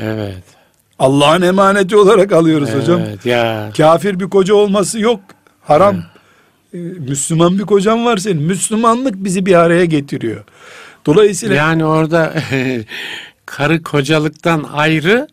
[0.00, 0.44] Evet.
[0.98, 3.00] Allah'ın emaneti olarak alıyoruz evet, hocam.
[3.24, 3.70] Ya.
[3.76, 5.20] Kafir bir koca olması yok.
[5.62, 5.94] Haram.
[5.94, 6.98] Evet.
[6.98, 8.42] Müslüman bir kocam var senin.
[8.42, 10.44] Müslümanlık bizi bir araya getiriyor.
[11.06, 12.34] Dolayısıyla yani orada
[13.46, 15.28] karı kocalıktan ayrı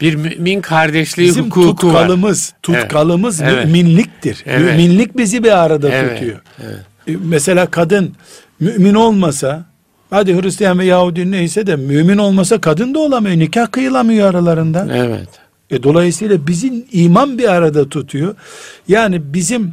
[0.00, 2.58] bir mümin kardeşliği Bizim hukuku tutkalımız, var.
[2.62, 3.64] tutkalımız evet.
[3.64, 4.42] müminliktir.
[4.46, 4.60] Evet.
[4.60, 6.18] Müminlik bizi bir arada evet.
[6.18, 6.40] tutuyor.
[6.62, 6.78] Evet.
[7.08, 8.14] E, mesela kadın
[8.60, 9.64] mümin olmasa
[10.10, 13.38] hadi Hristiyan ve Yahudi neyse de mümin olmasa kadın da olamıyor.
[13.38, 14.86] Nikah kıyılamıyor aralarında.
[14.94, 15.28] Evet.
[15.70, 18.34] E, dolayısıyla bizim iman bir arada tutuyor.
[18.88, 19.72] Yani bizim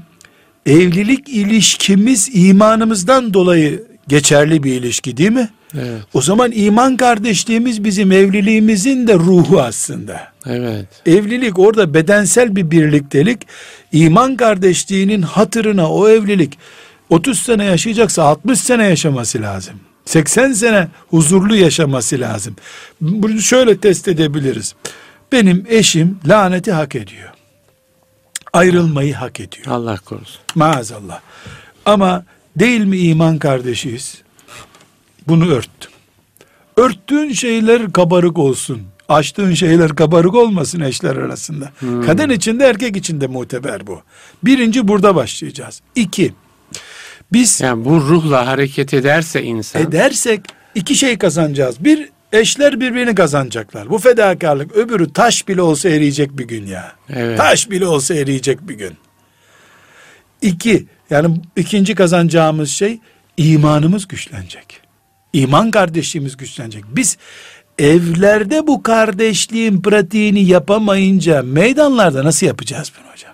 [0.65, 5.49] evlilik ilişkimiz imanımızdan dolayı geçerli bir ilişki değil mi?
[5.73, 6.01] Evet.
[6.13, 10.33] O zaman iman kardeşliğimiz bizim evliliğimizin de ruhu aslında.
[10.45, 10.87] Evet.
[11.05, 13.41] Evlilik orada bedensel bir birliktelik.
[13.91, 16.57] İman kardeşliğinin hatırına o evlilik
[17.09, 19.75] 30 sene yaşayacaksa 60 sene yaşaması lazım.
[20.05, 22.55] 80 sene huzurlu yaşaması lazım.
[23.01, 24.75] Bunu şöyle test edebiliriz.
[25.31, 27.29] Benim eşim laneti hak ediyor.
[28.53, 29.67] Ayrılmayı hak ediyor.
[29.67, 30.41] Allah korusun.
[30.55, 31.19] Maazallah.
[31.85, 32.25] Ama
[32.55, 34.21] Değil mi iman kardeşiyiz?
[35.27, 35.91] Bunu örttüm.
[36.77, 38.81] Örttüğün şeyler kabarık olsun.
[39.09, 41.71] Açtığın şeyler kabarık olmasın eşler arasında.
[41.79, 42.05] Hmm.
[42.05, 44.01] Kadın içinde erkek içinde muteber bu.
[44.43, 45.81] Birinci burada başlayacağız.
[45.95, 46.33] İki,
[47.31, 47.61] biz...
[47.61, 49.81] Yani bu ruhla hareket ederse insan...
[49.81, 50.41] Edersek
[50.75, 51.83] iki şey kazanacağız.
[51.83, 53.89] Bir, eşler birbirini kazanacaklar.
[53.89, 54.71] Bu fedakarlık.
[54.71, 56.95] Öbürü taş bile olsa eriyecek bir gün ya.
[57.09, 57.37] Evet.
[57.37, 58.93] Taş bile olsa eriyecek bir gün.
[60.41, 62.99] İki, yani ikinci kazanacağımız şey
[63.37, 64.81] imanımız güçlenecek.
[65.33, 66.83] İman kardeşliğimiz güçlenecek.
[66.87, 67.17] Biz
[67.79, 73.33] evlerde bu kardeşliğin pratiğini yapamayınca meydanlarda nasıl yapacağız bunu hocam?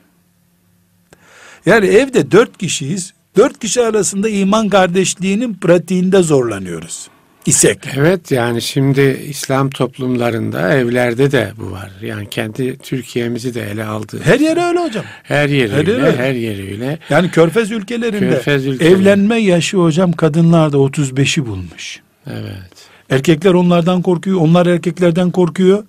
[1.65, 3.13] Yani evde dört kişiyiz.
[3.37, 7.09] Dört kişi arasında iman kardeşliğinin pratiğinde zorlanıyoruz
[7.45, 7.79] isek.
[7.97, 11.91] Evet yani şimdi İslam toplumlarında evlerde de bu var.
[12.01, 14.19] Yani kendi Türkiye'mizi de ele aldı.
[14.23, 15.03] Her yer öyle hocam.
[15.23, 16.99] Her yer her öyle, yer her yer öyle.
[17.09, 18.99] Yani Körfez ülkelerinde Körfez ülkelerinde.
[18.99, 21.99] evlenme yaşı hocam kadınlarda 35'i bulmuş.
[22.27, 22.71] Evet.
[23.09, 25.83] Erkekler onlardan korkuyor, onlar erkeklerden korkuyor.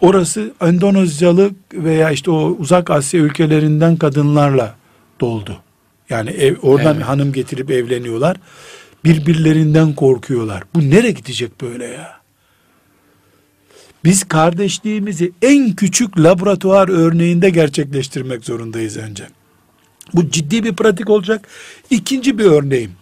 [0.00, 4.74] Orası Endonezyalı veya işte o uzak Asya ülkelerinden kadınlarla
[5.20, 5.56] doldu.
[6.10, 7.04] Yani ev, oradan Evet.
[7.04, 8.36] hanım getirip evleniyorlar.
[9.04, 10.62] Birbirlerinden korkuyorlar.
[10.74, 12.20] Bu nereye gidecek böyle ya?
[14.04, 19.24] Biz kardeşliğimizi en küçük laboratuvar örneğinde gerçekleştirmek zorundayız önce.
[20.14, 21.48] Bu ciddi bir pratik olacak.
[21.90, 22.92] İkinci bir örneğim.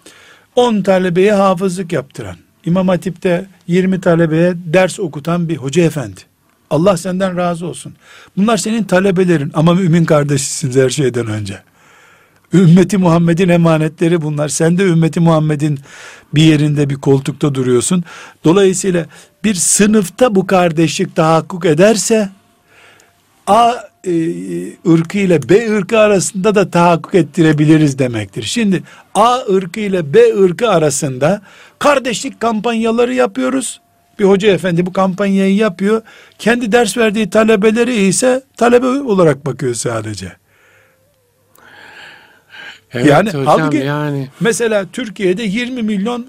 [0.56, 6.20] 10 talebeye hafızlık yaptıran, İmam Hatip'te 20 talebeye ders okutan bir hoca efendi.
[6.70, 7.94] Allah senden razı olsun.
[8.36, 11.62] Bunlar senin talebelerin ama mümin kardeşisiniz her şeyden önce.
[12.54, 14.48] Ümmeti Muhammed'in emanetleri bunlar.
[14.48, 15.78] Sen de ümmeti Muhammed'in
[16.34, 18.04] bir yerinde bir koltukta duruyorsun.
[18.44, 19.06] Dolayısıyla
[19.44, 22.28] bir sınıfta bu kardeşlik tahakkuk ederse
[23.46, 23.74] A
[24.04, 24.12] e,
[24.92, 28.42] ırkı ile B ırkı arasında da tahakkuk ettirebiliriz demektir.
[28.42, 28.82] Şimdi
[29.14, 31.42] A ırkı ile B ırkı arasında
[31.78, 33.80] kardeşlik kampanyaları yapıyoruz.
[34.18, 36.02] Bir hoca efendi bu kampanyayı yapıyor.
[36.38, 40.41] Kendi ders verdiği talebeleri ise talebe olarak bakıyor sadece.
[42.94, 46.26] Evet Yani hocam halbuki- yani Mesela Türkiye'de 20 milyon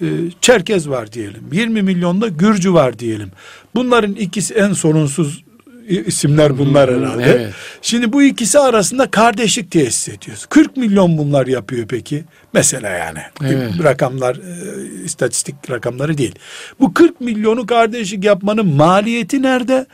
[0.00, 0.06] e,
[0.40, 1.42] Çerkez var diyelim.
[1.52, 3.30] 20 milyonda Gürcü var diyelim.
[3.74, 5.44] Bunların ikisi en sorunsuz
[5.88, 7.22] isimler bunlar hı, herhalde.
[7.24, 7.52] evet.
[7.82, 10.46] Şimdi bu ikisi arasında kardeşlik tesis ediyoruz.
[10.46, 12.24] 40 milyon bunlar yapıyor peki.
[12.52, 13.18] Mesela yani.
[13.44, 13.70] Evet.
[13.84, 16.34] Rakamlar e, istatistik rakamları değil.
[16.80, 19.86] Bu 40 milyonu kardeşlik yapmanın maliyeti nerede?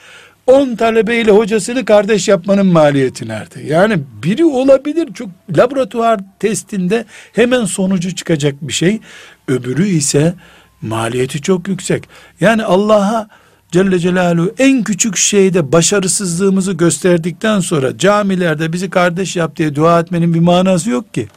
[0.50, 3.62] 10 talebeyle hocasını kardeş yapmanın maliyeti nerede?
[3.62, 9.00] Yani biri olabilir çok laboratuvar testinde hemen sonucu çıkacak bir şey.
[9.48, 10.34] Öbürü ise
[10.82, 12.08] maliyeti çok yüksek.
[12.40, 13.28] Yani Allah'a
[13.72, 20.34] Celle Celaluhu en küçük şeyde başarısızlığımızı gösterdikten sonra camilerde bizi kardeş yap diye dua etmenin
[20.34, 21.28] bir manası yok ki.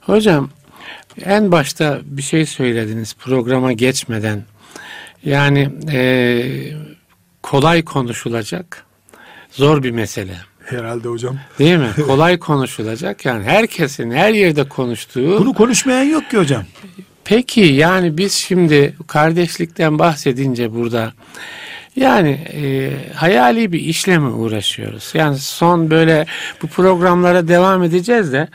[0.00, 0.50] hocam
[1.24, 4.42] en başta bir şey söylediniz programa geçmeden.
[5.24, 6.76] Yani eee,
[7.44, 8.84] kolay konuşulacak
[9.50, 10.36] zor bir mesele.
[10.64, 11.36] Herhalde hocam.
[11.58, 11.90] Değil mi?
[12.06, 13.24] Kolay konuşulacak.
[13.24, 15.38] Yani herkesin her yerde konuştuğu.
[15.38, 16.64] Bunu konuşmayan yok ki hocam.
[17.24, 21.12] Peki yani biz şimdi kardeşlikten bahsedince burada
[21.96, 25.10] yani e, hayali bir işleme uğraşıyoruz.
[25.14, 26.26] Yani son böyle
[26.62, 28.48] bu programlara devam edeceğiz de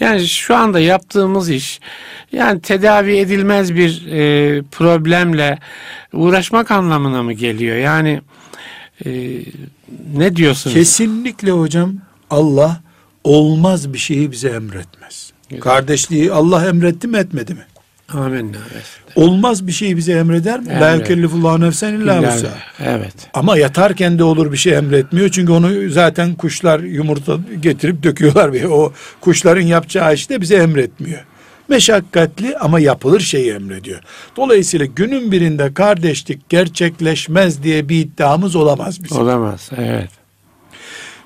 [0.00, 1.80] yani şu anda yaptığımız iş
[2.32, 5.58] yani tedavi edilmez bir e, problemle
[6.12, 7.76] uğraşmak anlamına mı geliyor?
[7.76, 8.20] Yani
[9.06, 9.10] e,
[10.16, 10.74] ne diyorsunuz?
[10.74, 11.94] Kesinlikle hocam
[12.30, 12.80] Allah
[13.24, 15.32] olmaz bir şeyi bize emretmez.
[15.48, 15.62] Güzel.
[15.62, 17.64] Kardeşliği Allah emretti mi etmedi mi?
[18.14, 18.56] Amenna.
[19.16, 20.66] Olmaz bir şeyi bize emreder mi?
[20.80, 21.00] La Emret.
[21.10, 22.34] yükellifullahu nefsen illa Evet.
[22.34, 22.58] vus'aha.
[22.84, 23.14] Evet.
[23.34, 25.28] Ama yatarken de olur bir şey emretmiyor.
[25.28, 28.52] Çünkü onu zaten kuşlar yumurta getirip döküyorlar.
[28.52, 31.24] Ve o kuşların yapacağı iş de bize emretmiyor.
[31.68, 34.00] Meşakkatli ama yapılır şeyi emrediyor.
[34.36, 39.18] Dolayısıyla günün birinde kardeşlik gerçekleşmez diye bir iddiamız olamaz bizim.
[39.22, 39.70] Olamaz.
[39.78, 40.10] Evet.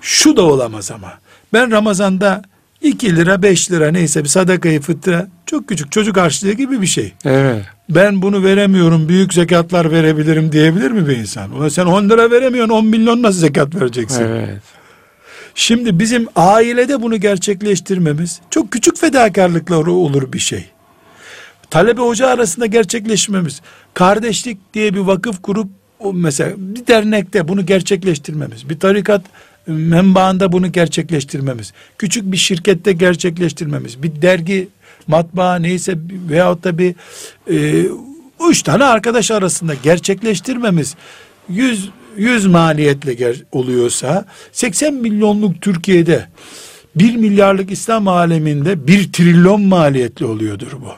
[0.00, 1.12] Şu da olamaz ama.
[1.52, 2.42] Ben Ramazan'da
[2.82, 7.12] 2 lira 5 lira neyse bir sadakayı fıtra çok küçük çocuk harçlığı gibi bir şey.
[7.24, 7.64] Evet.
[7.88, 11.52] Ben bunu veremiyorum büyük zekatlar verebilirim diyebilir mi bir insan?
[11.52, 14.22] Ulan sen 10 lira veremiyorsun 10 milyon nasıl zekat vereceksin?
[14.22, 14.62] Evet.
[15.54, 20.64] Şimdi bizim ailede bunu gerçekleştirmemiz çok küçük fedakarlıklar olur bir şey.
[21.70, 23.60] Talebe hoca arasında gerçekleşmemiz,
[23.94, 25.68] kardeşlik diye bir vakıf kurup
[26.12, 29.22] mesela bir dernekte bunu gerçekleştirmemiz, bir tarikat
[29.66, 34.68] menbaında bunu gerçekleştirmemiz, küçük bir şirkette gerçekleştirmemiz, bir dergi,
[35.06, 35.98] matbaa neyse
[36.30, 36.94] veyahut da bir
[37.50, 37.86] e,
[38.48, 40.94] üç tane arkadaş arasında gerçekleştirmemiz,
[41.48, 46.26] yüz, yüz maliyetle ger- oluyorsa 80 milyonluk Türkiye'de
[46.96, 50.92] 1 milyarlık İslam aleminde 1 trilyon maliyetli oluyordur bu.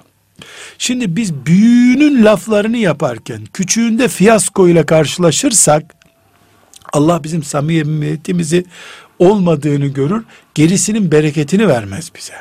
[0.79, 5.95] Şimdi biz büyüğünün laflarını yaparken küçüğünde fiyasko ile karşılaşırsak
[6.95, 8.65] Allah bizim samimiyetimizi
[9.19, 10.25] olmadığını görür,
[10.55, 12.35] gerisinin bereketini vermez bize.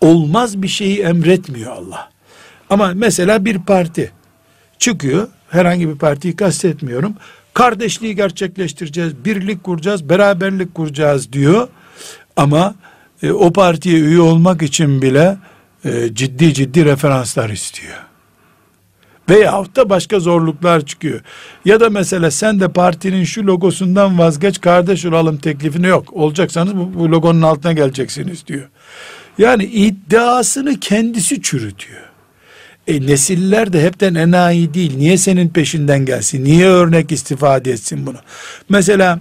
[0.00, 2.10] Olmaz bir şeyi emretmiyor Allah.
[2.70, 4.12] Ama mesela bir parti
[4.78, 7.14] çıkıyor, herhangi bir partiyi kastetmiyorum,
[7.54, 11.68] kardeşliği gerçekleştireceğiz, birlik kuracağız, beraberlik kuracağız diyor.
[12.36, 12.74] Ama
[13.22, 15.36] e, o partiye üye olmak için bile
[15.84, 17.96] e, ciddi ciddi referanslar istiyor.
[19.30, 21.20] Veyahut da başka zorluklar çıkıyor.
[21.64, 26.12] Ya da mesela sen de partinin şu logosundan vazgeç kardeş olalım teklifine yok.
[26.12, 28.68] Olacaksanız bu, bu logonun altına geleceksiniz diyor.
[29.38, 32.02] Yani iddiasını kendisi çürütüyor.
[32.86, 34.96] E nesiller de hepten enayi değil.
[34.96, 36.44] Niye senin peşinden gelsin?
[36.44, 38.18] Niye örnek istifade etsin bunu?
[38.68, 39.20] Mesela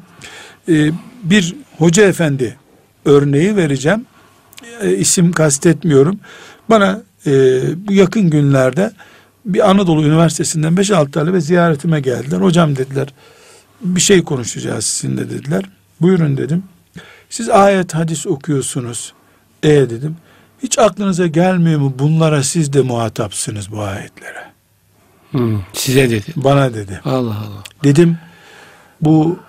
[0.70, 0.92] e,
[1.24, 2.58] bir hoca efendi
[3.06, 4.06] örneği vereceğim.
[4.82, 6.20] E, isim kastetmiyorum.
[6.70, 7.32] Bana e,
[7.90, 8.92] yakın günlerde
[9.46, 12.38] bir Anadolu Üniversitesi'nden 5-6 talebe ziyaretime geldiler.
[12.38, 13.08] Hocam dediler
[13.82, 15.64] bir şey konuşacağız sizinle dediler.
[16.02, 16.64] Buyurun dedim.
[17.30, 19.14] Siz ayet hadis okuyorsunuz.
[19.64, 20.16] E dedim.
[20.64, 24.46] Hiç aklınıza gelmiyor mu bunlara siz de muhatapsınız bu ayetlere?
[25.32, 26.34] Hmm, size dedi.
[26.36, 27.02] Bana dedi.
[27.06, 27.64] Allah Allah.
[27.84, 28.18] Dedim
[29.02, 29.40] bu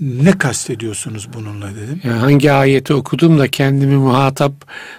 [0.00, 2.00] ne kastediyorsunuz bununla dedim.
[2.04, 4.52] Ya hangi ayeti okudum da kendimi muhatap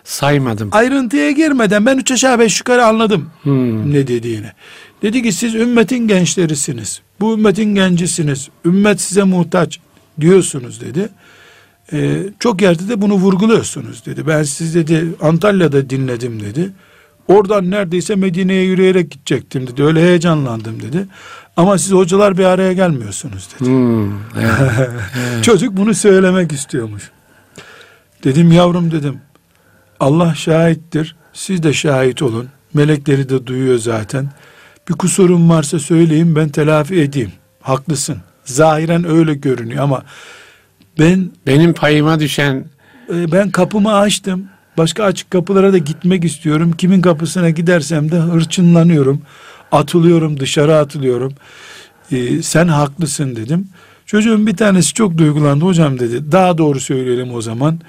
[0.04, 0.70] saymadım.
[0.72, 3.94] Ayrıntıya girmeden ben üç aşağı beş yukarı anladım Hmm.
[3.94, 4.52] ne dediğini.
[5.02, 7.02] Dedi ki siz ümmetin gençlerisiniz.
[7.20, 8.50] Bu ümmetin gencisiniz.
[8.66, 9.80] Ümmet size muhtaç
[10.22, 11.10] diyorsunuz dedi.
[11.94, 14.28] Ee, çok yerde de bunu vurguluyorsunuz dedi.
[14.28, 16.70] Ben siz dedi Antalya'da dinledim dedi.
[17.28, 19.84] Oradan neredeyse Medine'ye yürüyerek gidecektim dedi.
[19.84, 21.06] Öyle heyecanlandım dedi.
[21.58, 23.70] Ama siz hocalar bir araya gelmiyorsunuz dedi.
[23.70, 24.12] Hmm.
[24.38, 25.44] Evet.
[25.44, 27.12] Çocuk bunu söylemek istiyormuş.
[28.24, 29.20] Dedim yavrum dedim.
[30.00, 31.16] Allah şahittir.
[31.34, 32.50] Siz de şahit olun.
[32.74, 34.30] Melekleri de duyuyor zaten.
[34.90, 37.32] Bir kusurum varsa söyleyin ben telafi edeyim.
[37.62, 38.18] Haklısın.
[38.46, 40.04] Zahiren öyle görünüyor ama
[41.00, 42.66] ben Benim payıma düşen
[43.14, 44.46] e, ben kapımı açtım.
[44.78, 46.72] Başka açık kapılara da gitmek istiyorum.
[46.78, 49.22] Kimin kapısına gidersem de hırçınlanıyorum.
[49.72, 51.34] Atılıyorum, dışarı atılıyorum.
[52.12, 53.68] E, sen haklısın dedim.
[54.06, 55.66] Çocuğun bir tanesi çok duygulandı.
[55.66, 57.80] Hocam dedi, daha doğru söyleyelim o zaman.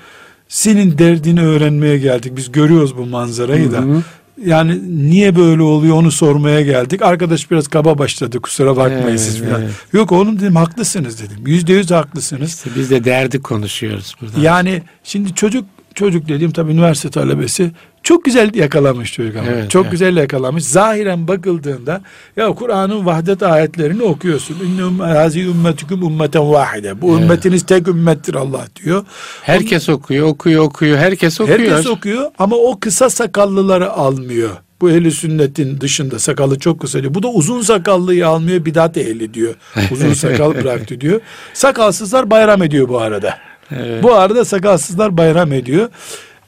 [0.48, 2.36] Senin derdini öğrenmeye geldik.
[2.36, 3.78] Biz görüyoruz bu manzarayı da.
[3.78, 4.02] Hı hı.
[4.46, 7.02] Yani niye böyle oluyor onu sormaya geldik.
[7.02, 9.62] Arkadaş biraz kaba başladı kusura bakmayın Evet, siz falan.
[9.62, 9.70] evet.
[9.92, 11.46] Yok oğlum dedim haklısınız dedim.
[11.46, 12.54] Yüzde yüz haklısınız.
[12.54, 14.40] işte biz de derdi konuşuyoruz burada.
[14.40, 15.64] Yani şimdi çocuk
[15.94, 17.70] çocuk dediğim tabii üniversite talebesi
[18.02, 19.46] çok güzel yakalamış çocuk ama.
[19.48, 19.92] Evet, çok evet.
[19.92, 20.64] güzel yakalamış.
[20.64, 22.02] Zahiren bakıldığında
[22.36, 24.56] ya Kur'an'ın vahdet ayetlerini okuyorsun.
[24.64, 27.02] İnne hazi ümmetüküm ümmeten vahide.
[27.02, 27.22] Bu Evet.
[27.22, 29.04] ümmetiniz tek ümmettir Allah diyor.
[29.42, 30.98] Herkes okuyor, okuyor, okuyor.
[30.98, 31.58] Herkes okuyor.
[31.58, 34.50] Herkes okuyor ama o kısa sakallıları almıyor.
[34.80, 37.14] Bu ehli sünnetin dışında sakalı çok kısa diyor.
[37.14, 39.54] Bu da uzun sakallıyı almıyor bidat ehli diyor.
[39.90, 41.20] Uzun sakal bıraktı diyor.
[41.54, 43.38] Sakalsızlar bayram ediyor bu arada.
[43.70, 44.02] Evet.
[44.02, 45.88] Bu arada sakalsızlar bayram ediyor.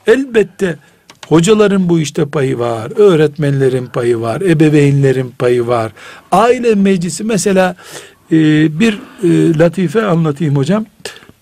[0.07, 0.77] Elbette
[1.31, 5.93] hocaların bu işte payı var, öğretmenlerin payı var, ebeveynlerin payı var.
[6.33, 7.77] Aile meclisi mesela
[8.33, 8.37] e,
[8.81, 10.87] bir e, latife anlatayım hocam.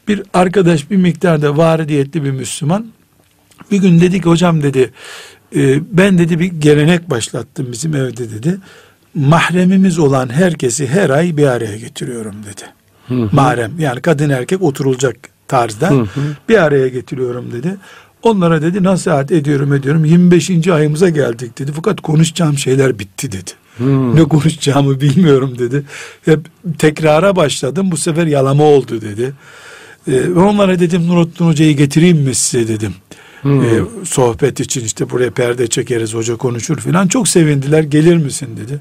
[0.09, 2.87] Bir arkadaş bir miktarda varidiyetli bir Müslüman
[3.71, 4.93] bir gün dedi ki hocam dedi
[5.57, 8.59] e, ben dedi bir gelenek başlattım bizim evde dedi.
[9.15, 12.63] Mahremimiz olan herkesi her ay bir araya getiriyorum dedi.
[13.33, 15.17] Mahrem yani kadın erkek oturulacak
[15.49, 15.93] tarzda
[16.49, 17.77] bir araya getiriyorum dedi.
[18.23, 20.69] Onlara dedi nasihat ediyorum ediyorum 25.
[20.69, 21.73] ayımıza geldik dedi.
[21.75, 23.51] Fakat konuşacağım şeyler bitti dedi.
[24.15, 25.85] Ne konuşacağımı bilmiyorum dedi.
[26.25, 26.41] Hep
[26.79, 29.33] tekrara başladım bu sefer yalama oldu dedi.
[30.09, 32.95] Ee, onlara dedim Nurattin Hoca'yı getireyim mi size dedim.
[33.45, 37.09] Ee, sohbet için işte buraya perde çekeriz hoca konuşur filan.
[37.09, 38.81] Çok sevindiler gelir misin dedi.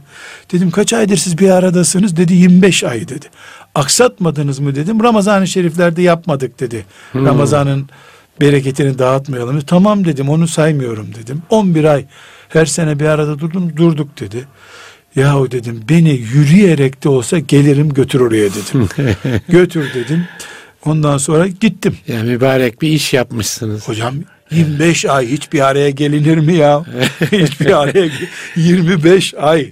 [0.52, 3.26] Dedim kaç aydır siz bir aradasınız dedi 25 ay dedi.
[3.76, 5.04] Aksatmadınız mı dedim.
[5.04, 6.86] Ramazan-ı Şeriflerde yapmadık dedi.
[7.16, 7.90] Ramazan'ın
[8.42, 9.56] bereketini dağıtmayalım.
[9.56, 9.66] dedi.
[9.66, 11.42] Tamam dedim onu saymıyorum dedim.
[11.50, 12.06] 11 ay
[12.50, 14.48] her sene bir arada durdum durduk dedi.
[15.16, 18.90] Yahu dedim beni yürüyerek de olsa gelirim götür oraya dedim.
[19.50, 20.26] götür dedim.
[20.86, 21.98] Ondan sonra gittim.
[22.08, 23.88] Yani mübarek bir iş yapmışsınız.
[23.88, 24.16] Hocam
[24.52, 26.84] 25 ay hiçbir araya gelinir mi ya?
[27.32, 28.10] hiçbir araya
[28.56, 29.72] 25 ay.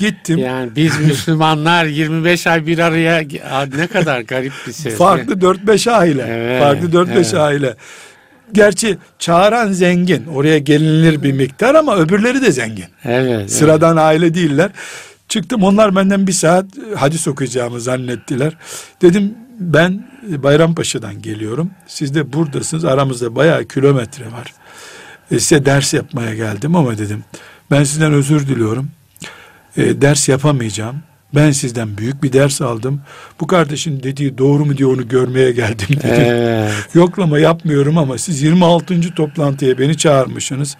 [0.00, 0.38] Gittim.
[0.38, 3.22] Yani biz Müslümanlar 25 ay bir araya
[3.76, 4.96] ne kadar garip bir ses.
[4.96, 6.26] Farklı 4-5 aile.
[6.28, 7.34] Evet, Farklı 4-5 evet.
[7.34, 7.74] aile.
[8.52, 10.26] Gerçi çağıran zengin.
[10.26, 12.86] Oraya gelinir bir miktar ama öbürleri de zengin.
[13.04, 13.52] Evet.
[13.52, 14.70] Sıradan aile değiller.
[15.28, 18.56] Çıktım onlar benden bir saat hadis okuyacağımı zannettiler.
[19.02, 21.70] Dedim ben Bayrampaşa'dan geliyorum.
[21.86, 22.84] Siz de buradasınız.
[22.84, 24.54] Aramızda bayağı kilometre var.
[25.30, 27.24] E, size ders yapmaya geldim ama dedim.
[27.70, 28.90] Ben sizden özür diliyorum.
[29.76, 31.02] E, ders yapamayacağım.
[31.34, 33.00] Ben sizden büyük bir ders aldım.
[33.40, 36.24] Bu kardeşin dediği doğru mu diye onu görmeye geldim dedim.
[36.26, 36.72] Evet.
[36.94, 39.14] Yoklama yapmıyorum ama siz 26.
[39.14, 40.76] toplantıya beni çağırmışsınız.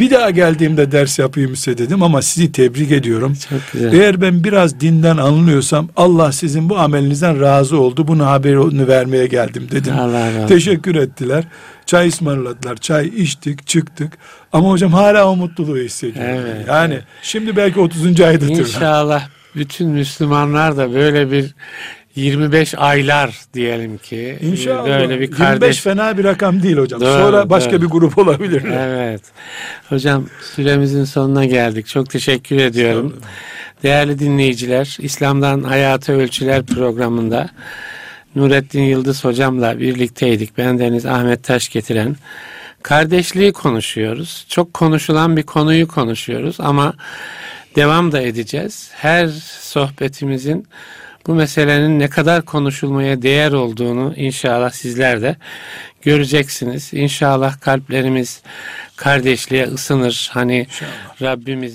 [0.00, 3.36] Bir daha geldiğimde ders yapayım size dedim ama sizi tebrik ediyorum.
[3.50, 3.92] Çok güzel.
[3.92, 8.08] Eğer ben biraz dinden anlıyorsam Allah sizin bu amelinizden razı oldu.
[8.08, 9.94] Bunu haberini vermeye geldim dedim.
[9.98, 10.46] Allah olsun.
[10.46, 11.44] Teşekkür ettiler.
[11.86, 12.76] Çay ısmarladılar.
[12.76, 14.12] Çay içtik, çıktık.
[14.52, 16.44] Ama hocam hala o mutluluğu hissediyorum.
[16.46, 18.20] Evet, yani şimdi belki 30.
[18.20, 18.48] aydadır.
[18.48, 21.54] İnşallah bütün Müslümanlar da böyle bir
[22.16, 24.86] 25 aylar diyelim ki İnşallah.
[24.86, 27.00] böyle bir 25 kardeş fena bir rakam değil hocam.
[27.00, 27.82] Doğru, Sonra başka doğru.
[27.82, 28.64] bir grup olabilir.
[28.72, 29.22] Evet.
[29.88, 31.86] Hocam süremizin sonuna geldik.
[31.86, 33.16] Çok teşekkür ediyorum.
[33.82, 37.48] Değerli dinleyiciler, İslam'dan Hayata Ölçüler programında
[38.34, 40.58] Nurettin Yıldız hocamla birlikteydik.
[40.58, 42.16] Ben Deniz Ahmet Taş getiren
[42.82, 44.46] kardeşliği konuşuyoruz.
[44.48, 46.94] Çok konuşulan bir konuyu konuşuyoruz ama
[47.76, 48.90] devam da edeceğiz.
[48.94, 49.28] Her
[49.60, 50.66] sohbetimizin
[51.26, 55.36] bu meselenin ne kadar konuşulmaya değer olduğunu inşallah sizler de
[56.02, 56.94] göreceksiniz.
[56.94, 58.42] İnşallah kalplerimiz
[58.96, 60.30] kardeşliğe ısınır.
[60.32, 61.22] Hani İnşallah.
[61.22, 61.72] Rabbimiz